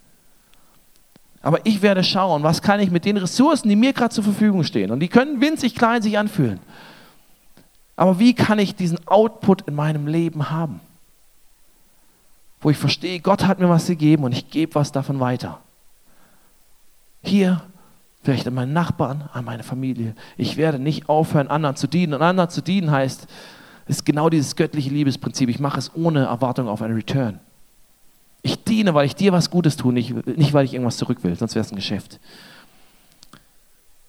Aber 1.42 1.64
ich 1.66 1.83
werde 1.83 2.05
schauen, 2.05 2.42
was 2.42 2.62
kann 2.62 2.81
ich 2.81 2.90
mit 2.90 3.05
den 3.05 3.16
Ressourcen, 3.16 3.68
die 3.68 3.76
mir 3.76 3.92
gerade 3.92 4.14
zur 4.14 4.24
Verfügung 4.24 4.64
stehen. 4.64 4.90
Und 4.90 5.00
die 5.00 5.09
können 5.09 5.40
winzig 5.40 5.74
klein 5.74 6.00
sich 6.00 6.16
anfühlen. 6.16 6.61
Aber 7.96 8.18
wie 8.18 8.35
kann 8.35 8.59
ich 8.59 8.74
diesen 8.74 9.07
Output 9.07 9.62
in 9.62 9.74
meinem 9.74 10.07
Leben 10.07 10.50
haben? 10.50 10.81
wo 12.62 12.70
ich 12.70 12.78
verstehe, 12.78 13.20
Gott 13.20 13.44
hat 13.44 13.59
mir 13.59 13.68
was 13.68 13.87
gegeben 13.87 14.24
und 14.24 14.33
ich 14.33 14.48
gebe 14.48 14.76
was 14.76 14.92
davon 14.92 15.20
weiter. 15.20 15.59
Hier, 17.22 17.62
vielleicht 18.22 18.46
an 18.46 18.55
meinen 18.55 18.72
Nachbarn, 18.72 19.28
an 19.33 19.44
meine 19.44 19.64
Familie. 19.64 20.14
Ich 20.37 20.57
werde 20.57 20.78
nicht 20.78 21.09
aufhören, 21.09 21.48
anderen 21.48 21.76
zu 21.76 21.88
dienen. 21.88 22.14
Und 22.14 22.22
anderen 22.22 22.50
zu 22.50 22.62
dienen 22.62 22.90
heißt, 22.90 23.26
ist 23.87 24.05
genau 24.05 24.31
dieses 24.31 24.55
göttliche 24.55 24.90
Liebesprinzip. 24.90 25.48
Ich 25.48 25.59
mache 25.59 25.78
es 25.78 25.94
ohne 25.94 26.26
Erwartung 26.26 26.68
auf 26.68 26.83
einen 26.83 26.94
Return. 26.94 27.40
Ich 28.42 28.64
diene, 28.64 28.94
weil 28.94 29.07
ich 29.07 29.14
dir 29.14 29.33
was 29.33 29.50
Gutes 29.50 29.76
tue, 29.76 29.92
nicht, 29.92 30.26
nicht 30.26 30.52
weil 30.52 30.64
ich 30.64 30.74
irgendwas 30.74 30.96
zurück 30.96 31.18
will, 31.22 31.37
sonst 31.37 31.55
wäre 31.55 31.64
es 31.64 31.72
ein 31.72 31.76
Geschäft. 31.76 32.18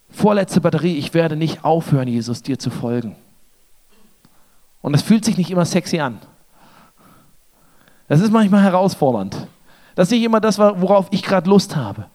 Vorletzte 0.09 0.61
Batterie, 0.61 0.97
ich 0.97 1.13
werde 1.13 1.35
nicht 1.35 1.63
aufhören, 1.63 2.07
Jesus, 2.07 2.41
dir 2.41 2.57
zu 2.57 2.69
folgen. 2.69 3.15
Und 4.81 4.93
das 4.93 5.01
fühlt 5.01 5.23
sich 5.25 5.37
nicht 5.37 5.51
immer 5.51 5.65
sexy 5.65 5.99
an. 5.99 6.19
Das 8.07 8.21
ist 8.21 8.31
manchmal 8.31 8.61
herausfordernd. 8.63 9.47
Das 9.95 10.07
ist 10.07 10.11
nicht 10.11 10.23
immer 10.23 10.41
das, 10.41 10.59
worauf 10.59 11.07
ich 11.11 11.23
gerade 11.23 11.49
Lust 11.49 11.75
habe. 11.75 12.05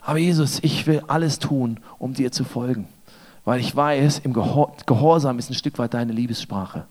Aber 0.00 0.18
Jesus, 0.18 0.58
ich 0.62 0.86
will 0.86 1.02
alles 1.06 1.38
tun, 1.38 1.80
um 1.98 2.14
dir 2.14 2.32
zu 2.32 2.44
folgen. 2.44 2.88
Weil 3.44 3.60
ich 3.60 3.74
weiß, 3.74 4.20
im 4.20 4.32
Gehorsam 4.32 5.38
ist 5.38 5.50
ein 5.50 5.54
Stück 5.54 5.78
weit 5.78 5.94
deine 5.94 6.12
Liebessprache. 6.12 6.84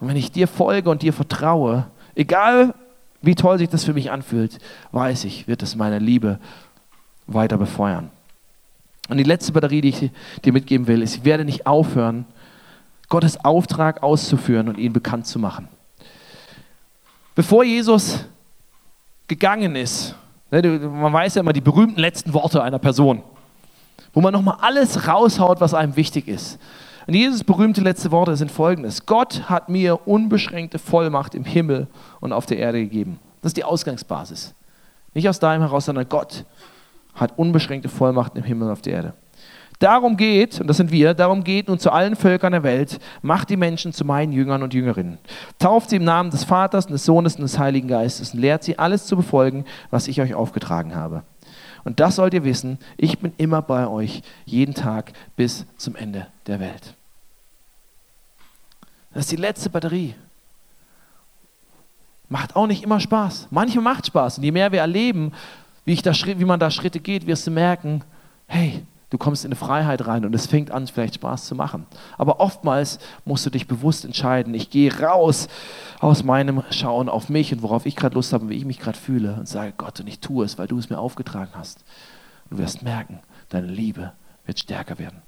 Und 0.00 0.08
wenn 0.08 0.16
ich 0.16 0.32
dir 0.32 0.48
folge 0.48 0.90
und 0.90 1.02
dir 1.02 1.12
vertraue, 1.12 1.86
egal 2.14 2.74
wie 3.22 3.34
toll 3.34 3.58
sich 3.58 3.68
das 3.68 3.84
für 3.84 3.94
mich 3.94 4.10
anfühlt, 4.10 4.58
weiß 4.92 5.24
ich, 5.24 5.48
wird 5.48 5.62
es 5.62 5.76
meine 5.76 5.98
Liebe 5.98 6.38
weiter 7.26 7.58
befeuern. 7.58 8.10
Und 9.08 9.18
die 9.18 9.24
letzte 9.24 9.52
Batterie, 9.52 9.80
die 9.80 9.88
ich 9.88 10.10
dir 10.44 10.52
mitgeben 10.52 10.86
will, 10.86 11.02
ist, 11.02 11.16
ich 11.16 11.24
werde 11.24 11.44
nicht 11.44 11.66
aufhören, 11.66 12.24
Gottes 13.08 13.44
Auftrag 13.44 14.02
auszuführen 14.02 14.68
und 14.68 14.78
ihn 14.78 14.92
bekannt 14.92 15.26
zu 15.26 15.38
machen. 15.38 15.68
Bevor 17.34 17.62
Jesus 17.62 18.24
gegangen 19.28 19.76
ist, 19.76 20.14
ne, 20.50 20.62
man 20.62 21.12
weiß 21.12 21.36
ja 21.36 21.40
immer 21.40 21.52
die 21.52 21.60
berühmten 21.60 22.00
letzten 22.00 22.32
Worte 22.32 22.62
einer 22.62 22.78
Person, 22.78 23.22
wo 24.12 24.20
man 24.20 24.32
nochmal 24.32 24.58
alles 24.60 25.06
raushaut, 25.06 25.60
was 25.60 25.74
einem 25.74 25.94
wichtig 25.96 26.26
ist. 26.26 26.58
Und 27.06 27.14
Jesus 27.14 27.44
berühmte 27.44 27.80
letzte 27.80 28.10
Worte 28.10 28.36
sind 28.36 28.50
folgendes. 28.50 29.06
Gott 29.06 29.48
hat 29.48 29.68
mir 29.68 30.06
unbeschränkte 30.08 30.78
Vollmacht 30.78 31.34
im 31.34 31.44
Himmel 31.44 31.86
und 32.20 32.32
auf 32.32 32.46
der 32.46 32.58
Erde 32.58 32.80
gegeben. 32.80 33.20
Das 33.42 33.50
ist 33.50 33.56
die 33.56 33.64
Ausgangsbasis. 33.64 34.54
Nicht 35.14 35.28
aus 35.28 35.38
deinem 35.38 35.62
heraus, 35.62 35.84
sondern 35.84 36.08
Gott 36.08 36.44
hat 37.14 37.38
unbeschränkte 37.38 37.88
Vollmacht 37.88 38.36
im 38.36 38.42
Himmel 38.42 38.66
und 38.66 38.72
auf 38.72 38.82
der 38.82 38.92
Erde. 38.94 39.12
Darum 39.78 40.16
geht, 40.16 40.60
und 40.60 40.68
das 40.68 40.78
sind 40.78 40.90
wir, 40.90 41.12
darum 41.12 41.44
geht 41.44 41.68
nun 41.68 41.78
zu 41.78 41.92
allen 41.92 42.16
Völkern 42.16 42.52
der 42.52 42.62
Welt, 42.62 42.98
macht 43.20 43.50
die 43.50 43.58
Menschen 43.58 43.92
zu 43.92 44.04
meinen 44.04 44.32
Jüngern 44.32 44.62
und 44.62 44.72
Jüngerinnen. 44.72 45.18
Tauft 45.58 45.90
sie 45.90 45.96
im 45.96 46.04
Namen 46.04 46.30
des 46.30 46.44
Vaters 46.44 46.86
und 46.86 46.92
des 46.92 47.04
Sohnes 47.04 47.36
und 47.36 47.42
des 47.42 47.58
Heiligen 47.58 47.86
Geistes 47.86 48.32
und 48.32 48.40
lehrt 48.40 48.64
sie 48.64 48.78
alles 48.78 49.06
zu 49.06 49.16
befolgen, 49.16 49.66
was 49.90 50.08
ich 50.08 50.20
euch 50.20 50.34
aufgetragen 50.34 50.94
habe. 50.94 51.22
Und 51.84 52.00
das 52.00 52.16
sollt 52.16 52.34
ihr 52.34 52.42
wissen, 52.42 52.78
ich 52.96 53.18
bin 53.20 53.32
immer 53.36 53.62
bei 53.62 53.86
euch, 53.86 54.22
jeden 54.44 54.74
Tag 54.74 55.12
bis 55.36 55.66
zum 55.76 55.94
Ende 55.94 56.26
der 56.46 56.58
Welt. 56.58 56.95
Das 59.16 59.24
ist 59.24 59.32
die 59.32 59.36
letzte 59.36 59.70
Batterie. 59.70 60.14
Macht 62.28 62.54
auch 62.54 62.66
nicht 62.66 62.82
immer 62.82 63.00
Spaß. 63.00 63.48
Manchmal 63.50 63.82
macht 63.82 64.06
Spaß. 64.06 64.36
Und 64.36 64.44
je 64.44 64.52
mehr 64.52 64.72
wir 64.72 64.80
erleben, 64.80 65.32
wie, 65.86 65.94
ich 65.94 66.02
da, 66.02 66.12
wie 66.12 66.44
man 66.44 66.60
da 66.60 66.70
Schritte 66.70 67.00
geht, 67.00 67.26
wirst 67.26 67.46
du 67.46 67.50
merken, 67.50 68.04
hey, 68.46 68.84
Du 69.08 69.18
kommst 69.18 69.44
in 69.44 69.52
eine 69.52 69.56
Freiheit 69.56 70.08
rein 70.08 70.24
und 70.26 70.34
es 70.34 70.48
fängt 70.48 70.72
an, 70.72 70.88
vielleicht 70.88 71.14
Spaß 71.14 71.46
zu 71.46 71.54
machen. 71.54 71.86
Aber 72.18 72.40
oftmals 72.40 72.98
musst 73.24 73.46
du 73.46 73.50
dich 73.50 73.68
bewusst 73.68 74.04
entscheiden, 74.04 74.52
ich 74.52 74.68
gehe 74.68 74.92
raus 74.98 75.46
aus 76.00 76.24
meinem 76.24 76.64
Schauen 76.70 77.08
auf 77.08 77.28
mich 77.28 77.52
und 77.52 77.62
worauf 77.62 77.86
ich 77.86 77.94
gerade 77.94 78.16
Lust 78.16 78.32
habe 78.32 78.44
und 78.44 78.50
wie 78.50 78.56
ich 78.56 78.64
mich 78.64 78.80
gerade 78.80 78.98
fühle 78.98 79.34
und 79.34 79.46
sage, 79.46 79.72
Gott, 79.76 80.00
und 80.00 80.08
ich 80.08 80.18
tue 80.18 80.44
es, 80.44 80.58
weil 80.58 80.66
du 80.66 80.76
es 80.76 80.90
mir 80.90 80.98
aufgetragen 80.98 81.52
hast. 81.54 81.84
Und 82.50 82.58
du 82.58 82.64
wirst 82.64 82.82
merken, 82.82 83.20
deine 83.48 83.68
Liebe 83.68 84.12
wird 84.44 84.58
stärker 84.58 84.98
werden. 84.98 85.22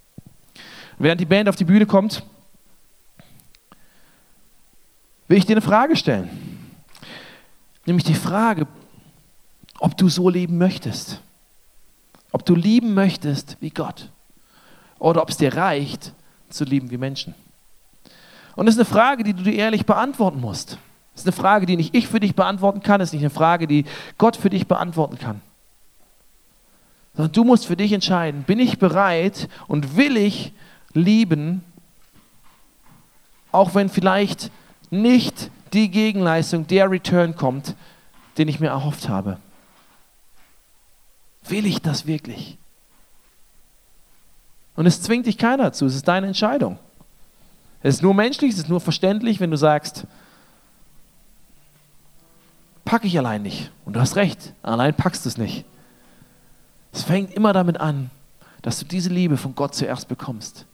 während 0.98 1.20
die 1.20 1.24
Band 1.24 1.48
auf 1.48 1.54
die 1.54 1.64
Bühne 1.64 1.86
kommt, 1.86 2.24
will 5.28 5.38
ich 5.38 5.46
dir 5.46 5.54
eine 5.54 5.62
Frage 5.62 5.96
stellen. 5.96 6.28
Nämlich 7.86 8.04
die 8.04 8.14
Frage, 8.14 8.66
ob 9.78 9.96
du 9.96 10.08
so 10.08 10.28
leben 10.28 10.58
möchtest. 10.58 11.20
Ob 12.32 12.44
du 12.44 12.54
lieben 12.54 12.94
möchtest 12.94 13.56
wie 13.60 13.70
Gott 13.70 14.10
oder 14.98 15.22
ob 15.22 15.30
es 15.30 15.36
dir 15.36 15.54
reicht, 15.54 16.12
zu 16.50 16.64
lieben 16.64 16.90
wie 16.90 16.98
Menschen. 16.98 17.34
Und 18.56 18.66
das 18.66 18.74
ist 18.74 18.80
eine 18.80 18.86
Frage, 18.86 19.22
die 19.22 19.34
du 19.34 19.42
dir 19.42 19.54
ehrlich 19.54 19.86
beantworten 19.86 20.40
musst. 20.40 20.78
Das 21.12 21.22
ist 21.22 21.26
eine 21.26 21.32
Frage, 21.32 21.66
die 21.66 21.76
nicht 21.76 21.94
ich 21.94 22.08
für 22.08 22.20
dich 22.20 22.34
beantworten 22.34 22.82
kann, 22.82 23.00
das 23.00 23.10
ist 23.10 23.12
nicht 23.14 23.22
eine 23.22 23.30
Frage, 23.30 23.66
die 23.66 23.84
Gott 24.18 24.36
für 24.36 24.50
dich 24.50 24.66
beantworten 24.66 25.18
kann. 25.18 25.40
Sondern 27.14 27.32
du 27.32 27.44
musst 27.44 27.66
für 27.66 27.76
dich 27.76 27.92
entscheiden, 27.92 28.42
bin 28.42 28.58
ich 28.58 28.78
bereit 28.78 29.48
und 29.66 29.96
will 29.96 30.16
ich 30.16 30.52
lieben, 30.92 31.64
auch 33.52 33.74
wenn 33.74 33.88
vielleicht 33.88 34.50
nicht 34.90 35.50
die 35.72 35.90
Gegenleistung, 35.90 36.66
der 36.66 36.90
Return 36.90 37.36
kommt, 37.36 37.74
den 38.38 38.48
ich 38.48 38.60
mir 38.60 38.68
erhofft 38.68 39.08
habe. 39.08 39.38
Will 41.48 41.66
ich 41.66 41.80
das 41.80 42.06
wirklich? 42.06 42.58
Und 44.76 44.86
es 44.86 45.02
zwingt 45.02 45.26
dich 45.26 45.38
keiner 45.38 45.64
dazu, 45.64 45.86
es 45.86 45.94
ist 45.94 46.06
deine 46.06 46.28
Entscheidung. 46.28 46.78
Es 47.82 47.96
ist 47.96 48.02
nur 48.02 48.14
menschlich, 48.14 48.52
es 48.52 48.58
ist 48.58 48.68
nur 48.68 48.80
verständlich, 48.80 49.40
wenn 49.40 49.50
du 49.50 49.56
sagst, 49.56 50.04
packe 52.84 53.06
ich 53.06 53.18
allein 53.18 53.42
nicht. 53.42 53.70
Und 53.84 53.94
du 53.94 54.00
hast 54.00 54.16
recht, 54.16 54.52
allein 54.62 54.94
packst 54.94 55.24
du 55.24 55.28
es 55.28 55.36
nicht. 55.36 55.64
Es 56.92 57.02
fängt 57.02 57.32
immer 57.34 57.52
damit 57.52 57.78
an, 57.78 58.10
dass 58.62 58.78
du 58.78 58.84
diese 58.84 59.10
Liebe 59.10 59.36
von 59.36 59.54
Gott 59.54 59.74
zuerst 59.74 60.08
bekommst. 60.08 60.64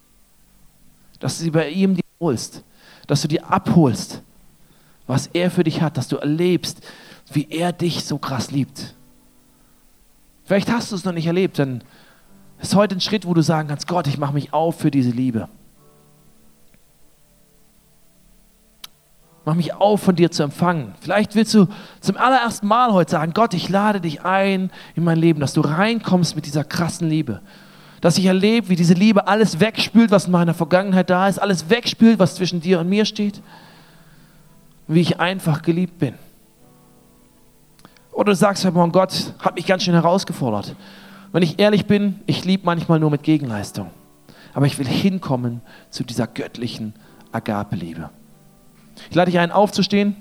Dass 1.20 1.38
du 1.38 1.44
sie 1.44 1.50
bei 1.50 1.68
ihm 1.68 1.94
dir 1.94 2.02
holst. 2.20 2.62
Dass 3.06 3.22
du 3.22 3.28
dir 3.28 3.50
abholst, 3.50 4.22
was 5.06 5.26
er 5.28 5.50
für 5.50 5.64
dich 5.64 5.82
hat. 5.82 5.96
Dass 5.96 6.08
du 6.08 6.16
erlebst, 6.16 6.80
wie 7.32 7.46
er 7.50 7.72
dich 7.72 8.04
so 8.04 8.18
krass 8.18 8.50
liebt. 8.50 8.94
Vielleicht 10.44 10.70
hast 10.70 10.92
du 10.92 10.96
es 10.96 11.04
noch 11.04 11.12
nicht 11.12 11.26
erlebt, 11.26 11.58
dann 11.58 11.82
ist 12.60 12.74
heute 12.74 12.96
ein 12.96 13.00
Schritt, 13.00 13.26
wo 13.26 13.34
du 13.34 13.42
sagen 13.42 13.68
kannst, 13.68 13.88
Gott, 13.88 14.06
ich 14.06 14.18
mache 14.18 14.34
mich 14.34 14.52
auf 14.52 14.78
für 14.78 14.90
diese 14.90 15.10
Liebe. 15.10 15.48
Mach 19.46 19.54
mich 19.54 19.74
auf, 19.74 20.00
von 20.00 20.16
dir 20.16 20.30
zu 20.30 20.42
empfangen. 20.42 20.94
Vielleicht 21.00 21.34
willst 21.34 21.52
du 21.52 21.66
zum 22.00 22.16
allerersten 22.16 22.66
Mal 22.66 22.92
heute 22.92 23.10
sagen, 23.10 23.34
Gott, 23.34 23.52
ich 23.52 23.68
lade 23.68 24.00
dich 24.00 24.22
ein 24.22 24.70
in 24.94 25.04
mein 25.04 25.18
Leben, 25.18 25.40
dass 25.40 25.52
du 25.52 25.60
reinkommst 25.60 26.34
mit 26.34 26.46
dieser 26.46 26.64
krassen 26.64 27.08
Liebe. 27.10 27.42
Dass 28.04 28.18
ich 28.18 28.26
erlebe, 28.26 28.68
wie 28.68 28.76
diese 28.76 28.92
Liebe 28.92 29.26
alles 29.28 29.60
wegspült, 29.60 30.10
was 30.10 30.26
in 30.26 30.32
meiner 30.32 30.52
Vergangenheit 30.52 31.08
da 31.08 31.26
ist, 31.26 31.38
alles 31.38 31.70
wegspült, 31.70 32.18
was 32.18 32.34
zwischen 32.34 32.60
dir 32.60 32.78
und 32.78 32.90
mir 32.90 33.06
steht. 33.06 33.40
Wie 34.86 35.00
ich 35.00 35.20
einfach 35.20 35.62
geliebt 35.62 35.98
bin. 35.98 36.12
Oder 38.12 38.32
du 38.32 38.36
sagst 38.36 38.62
heute 38.62 38.74
Morgen, 38.74 38.92
Gott 38.92 39.32
hat 39.38 39.54
mich 39.54 39.64
ganz 39.64 39.84
schön 39.84 39.94
herausgefordert. 39.94 40.76
Wenn 41.32 41.42
ich 41.42 41.58
ehrlich 41.58 41.86
bin, 41.86 42.20
ich 42.26 42.44
liebe 42.44 42.66
manchmal 42.66 43.00
nur 43.00 43.10
mit 43.10 43.22
Gegenleistung. 43.22 43.88
Aber 44.52 44.66
ich 44.66 44.78
will 44.78 44.86
hinkommen 44.86 45.62
zu 45.88 46.04
dieser 46.04 46.26
göttlichen 46.26 46.92
Agape-Liebe. 47.32 48.10
Ich 49.08 49.14
lade 49.14 49.30
dich 49.30 49.40
ein, 49.40 49.50
aufzustehen. 49.50 50.14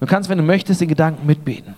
Du 0.00 0.06
kannst, 0.06 0.28
wenn 0.28 0.38
du 0.38 0.44
möchtest, 0.44 0.80
den 0.80 0.88
Gedanken 0.88 1.26
mitbeten. 1.26 1.74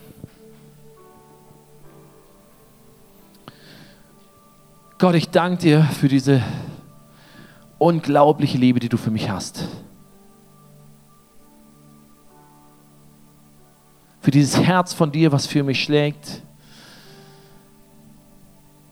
Gott, 4.99 5.15
ich 5.15 5.29
danke 5.29 5.63
dir 5.63 5.83
für 5.83 6.09
diese 6.09 6.43
unglaubliche 7.79 8.57
Liebe, 8.57 8.81
die 8.81 8.89
du 8.89 8.97
für 8.97 9.11
mich 9.11 9.29
hast. 9.29 9.69
Für 14.23 14.31
dieses 14.31 14.59
Herz 14.61 14.95
von 14.95 15.13
dir, 15.13 15.31
was 15.33 15.47
für 15.47 15.63
mich 15.63 15.85
schlägt. 15.85 16.43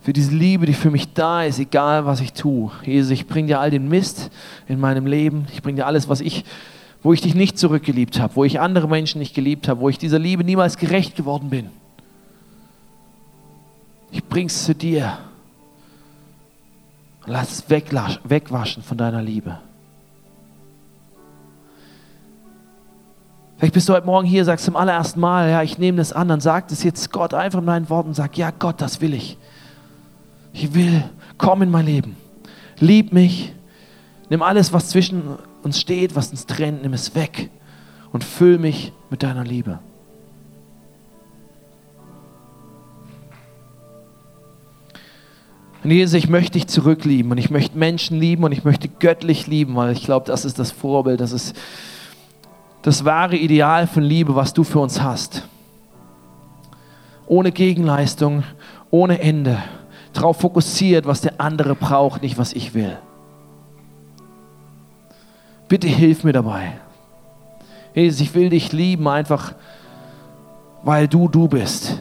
Für 0.03 0.13
diese 0.13 0.33
Liebe, 0.33 0.67
die 0.67 0.75
für 0.75 0.91
mich 0.91 1.15
da 1.15 1.45
ist, 1.45 1.59
egal 1.59 2.05
was 2.05 2.21
ich 2.21 2.35
tue. 2.35 2.71
Jesus, 2.85 3.11
ich 3.11 3.27
bringe 3.27 3.49
dir 3.49 3.59
all 3.59 3.71
den 3.71 3.89
Mist 3.89 4.31
in 4.69 4.79
meinem 4.79 5.07
Leben. 5.07 5.47
Ich 5.53 5.63
bringe 5.63 5.77
dir 5.77 5.87
alles, 5.87 6.11
was 6.11 6.21
ich, 6.21 6.45
wo 7.05 7.13
ich 7.13 7.21
dich 7.21 7.35
nicht 7.35 7.59
zurückgeliebt 7.59 8.19
habe, 8.19 8.35
wo 8.35 8.45
ich 8.45 8.59
andere 8.59 8.89
Menschen 8.89 9.19
nicht 9.19 9.35
geliebt 9.35 9.69
habe, 9.69 9.81
wo 9.81 9.91
ich 9.91 9.99
dieser 9.99 10.19
Liebe 10.19 10.43
niemals 10.43 10.79
gerecht 10.79 11.15
geworden 11.15 11.51
bin. 11.51 11.69
Ich 14.11 14.25
bringe 14.25 14.47
es 14.47 14.65
zu 14.65 14.75
dir. 14.75 15.19
Lass 17.27 17.53
es 17.53 17.71
wegwaschen 17.71 18.83
von 18.83 18.97
deiner 18.97 19.21
Liebe. 19.21 19.59
Vielleicht 23.59 23.75
bist 23.75 23.89
du 23.89 23.93
heute 23.93 24.07
Morgen 24.07 24.27
hier, 24.27 24.45
sagst 24.47 24.65
zum 24.65 24.77
allerersten 24.77 25.21
Mal, 25.21 25.51
ja, 25.51 25.63
ich 25.63 25.79
nehme 25.79 25.99
das 25.99 26.13
an, 26.13 26.29
dann 26.29 26.41
sagt 26.41 26.73
es 26.73 26.83
jetzt 26.83 27.13
Gott 27.13 27.35
einfach 27.35 27.59
in 27.59 27.67
meinen 27.67 27.91
Worten, 27.91 28.15
sag, 28.15 28.39
ja 28.39 28.51
Gott, 28.51 28.81
das 28.81 29.03
will 29.03 29.13
ich. 29.13 29.37
Ich 30.55 30.73
will, 30.73 31.05
komm 31.37 31.61
in 31.61 31.71
mein 31.71 31.85
Leben. 31.85 32.17
Lieb 32.79 33.13
mich. 33.13 33.53
Nimm 34.31 34.41
alles, 34.41 34.73
was 34.73 34.89
zwischen 34.89 35.23
uns 35.65 35.81
steht, 35.81 36.15
was 36.15 36.31
uns 36.31 36.47
trennt, 36.47 36.83
nimm 36.83 36.93
es 36.93 37.15
weg 37.15 37.51
und 38.13 38.23
füll 38.23 38.59
mich 38.59 38.93
mit 39.11 39.23
deiner 39.23 39.45
Liebe. 39.45 39.79
Und 45.83 45.91
Jesus, 45.91 46.15
ich 46.15 46.29
möchte 46.31 46.53
dich 46.53 46.67
zurücklieben 46.67 47.31
und 47.31 47.39
ich 47.39 47.51
möchte 47.51 47.77
Menschen 47.77 48.19
lieben 48.19 48.45
und 48.45 48.53
ich 48.53 48.65
möchte 48.65 48.89
göttlich 48.89 49.47
lieben, 49.47 49.77
weil 49.77 49.93
ich 49.93 50.05
glaube, 50.05 50.27
das 50.27 50.47
ist 50.47 50.59
das 50.59 50.71
Vorbild, 50.71 51.21
das 51.21 51.33
ist 51.33 51.55
das 52.81 53.05
wahre 53.05 53.37
Ideal 53.37 53.87
von 53.87 54.03
Liebe, 54.03 54.35
was 54.35 54.55
du 54.55 54.65
für 54.65 54.79
uns 54.79 55.03
hast. 55.03 55.47
Ohne 57.27 57.53
Gegenleistung, 57.53 58.45
ohne 58.91 59.21
Ende, 59.21 59.63
darauf 60.13 60.39
fokussiert, 60.41 61.07
was 61.07 61.21
der 61.21 61.41
andere 61.41 61.75
braucht, 61.75 62.23
nicht 62.23 62.39
was 62.39 62.53
ich 62.53 62.75
will. 62.75 62.97
Bitte 65.69 65.89
hilf 65.89 66.25
mir 66.25 66.33
dabei. 66.33 66.73
Jesus, 67.95 68.21
ich 68.21 68.35
will 68.35 68.51
dich 68.51 68.73
lieben, 68.73 69.09
einfach 69.09 69.55
weil 70.83 71.09
du 71.09 71.29
du 71.29 71.49
bist 71.49 71.99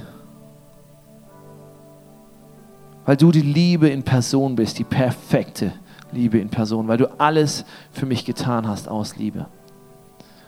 weil 3.05 3.17
du 3.17 3.31
die 3.31 3.41
Liebe 3.41 3.89
in 3.89 4.03
Person 4.03 4.55
bist, 4.55 4.79
die 4.79 4.83
perfekte 4.83 5.73
Liebe 6.11 6.37
in 6.39 6.49
Person, 6.49 6.87
weil 6.87 6.97
du 6.97 7.19
alles 7.19 7.65
für 7.91 8.05
mich 8.05 8.25
getan 8.25 8.67
hast 8.67 8.87
aus 8.87 9.15
Liebe. 9.17 9.47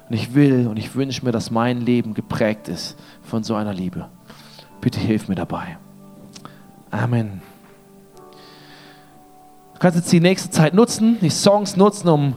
Und 0.10 0.16
ich 0.16 0.36
will 0.36 0.68
und 0.68 0.78
ich 0.78 0.96
wünsche 0.96 1.26
mir, 1.26 1.32
dass 1.32 1.50
mein 1.50 1.82
Leben 1.82 2.14
geprägt 2.14 2.68
ist 2.68 2.96
von 3.24 3.44
so 3.44 3.56
einer 3.56 3.74
Liebe. 3.74 4.08
Bitte 4.80 5.00
hilf 5.00 5.28
mir 5.28 5.36
dabei. 5.36 5.78
Amen. 6.92 7.42
Du 9.74 9.80
kannst 9.80 9.98
jetzt 9.98 10.12
die 10.12 10.20
nächste 10.20 10.52
Zeit 10.52 10.74
nutzen, 10.74 11.18
die 11.22 11.30
Songs 11.30 11.76
nutzen, 11.76 12.08
um 12.08 12.36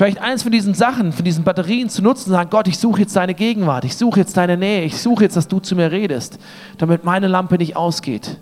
vielleicht 0.00 0.20
eins 0.22 0.42
von 0.42 0.50
diesen 0.52 0.72
Sachen, 0.72 1.12
von 1.12 1.24
diesen 1.24 1.44
Batterien 1.44 1.90
zu 1.90 2.02
nutzen 2.02 2.30
sagen, 2.30 2.48
Gott, 2.48 2.68
ich 2.68 2.78
suche 2.78 3.02
jetzt 3.02 3.14
deine 3.16 3.34
Gegenwart, 3.34 3.84
ich 3.84 3.96
suche 3.96 4.20
jetzt 4.20 4.36
deine 4.36 4.56
Nähe, 4.56 4.84
ich 4.84 4.96
suche 4.96 5.24
jetzt, 5.24 5.36
dass 5.36 5.46
du 5.46 5.60
zu 5.60 5.76
mir 5.76 5.92
redest, 5.92 6.38
damit 6.78 7.04
meine 7.04 7.28
Lampe 7.28 7.58
nicht 7.58 7.76
ausgeht 7.76 8.38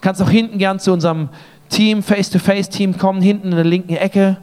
kannst 0.00 0.22
auch 0.22 0.30
hinten 0.30 0.58
gern 0.58 0.78
zu 0.78 0.92
unserem 0.92 1.28
Team, 1.68 2.02
Face-to-Face-Team 2.02 2.98
kommen 2.98 3.22
hinten 3.22 3.48
in 3.48 3.56
der 3.56 3.64
linken 3.64 3.96
Ecke. 3.96 4.38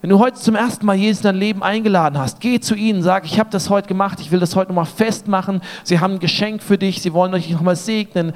Wenn 0.00 0.10
du 0.10 0.18
heute 0.18 0.38
zum 0.38 0.54
ersten 0.54 0.86
Mal 0.86 0.96
Jesus 0.96 1.20
in 1.20 1.24
dein 1.24 1.36
Leben 1.36 1.62
eingeladen 1.62 2.18
hast, 2.18 2.40
geh 2.40 2.60
zu 2.60 2.74
ihnen, 2.74 3.02
sag, 3.02 3.24
ich 3.24 3.38
habe 3.38 3.50
das 3.50 3.70
heute 3.70 3.88
gemacht, 3.88 4.20
ich 4.20 4.30
will 4.30 4.40
das 4.40 4.54
heute 4.56 4.68
nochmal 4.68 4.84
festmachen. 4.86 5.62
Sie 5.84 6.00
haben 6.00 6.14
ein 6.14 6.18
Geschenk 6.18 6.62
für 6.62 6.78
dich, 6.78 7.02
sie 7.02 7.12
wollen 7.12 7.34
euch 7.34 7.50
nochmal 7.50 7.76
segnen. 7.76 8.32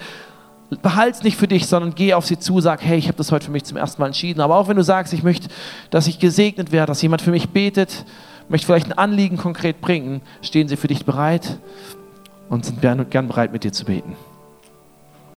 Behalte 0.82 1.18
es 1.18 1.24
nicht 1.24 1.36
für 1.36 1.48
dich, 1.48 1.66
sondern 1.66 1.94
geh 1.94 2.14
auf 2.14 2.26
sie 2.26 2.38
zu, 2.38 2.60
sag, 2.60 2.82
hey, 2.82 2.96
ich 2.96 3.08
habe 3.08 3.16
das 3.16 3.32
heute 3.32 3.46
für 3.46 3.52
mich 3.52 3.64
zum 3.64 3.76
ersten 3.76 4.00
Mal 4.00 4.06
entschieden. 4.06 4.40
Aber 4.40 4.56
auch 4.56 4.68
wenn 4.68 4.76
du 4.76 4.84
sagst, 4.84 5.12
ich 5.12 5.22
möchte, 5.22 5.48
dass 5.90 6.06
ich 6.06 6.18
gesegnet 6.18 6.70
werde, 6.70 6.86
dass 6.86 7.02
jemand 7.02 7.22
für 7.22 7.32
mich 7.32 7.48
betet, 7.48 8.04
möchte 8.48 8.66
vielleicht 8.66 8.86
ein 8.86 8.98
Anliegen 8.98 9.36
konkret 9.36 9.80
bringen, 9.80 10.20
stehen 10.42 10.68
sie 10.68 10.76
für 10.76 10.88
dich 10.88 11.04
bereit 11.04 11.58
und 12.48 12.64
sind 12.64 12.80
gern 12.80 13.28
bereit, 13.28 13.52
mit 13.52 13.64
dir 13.64 13.72
zu 13.72 13.84
beten. 13.84 14.16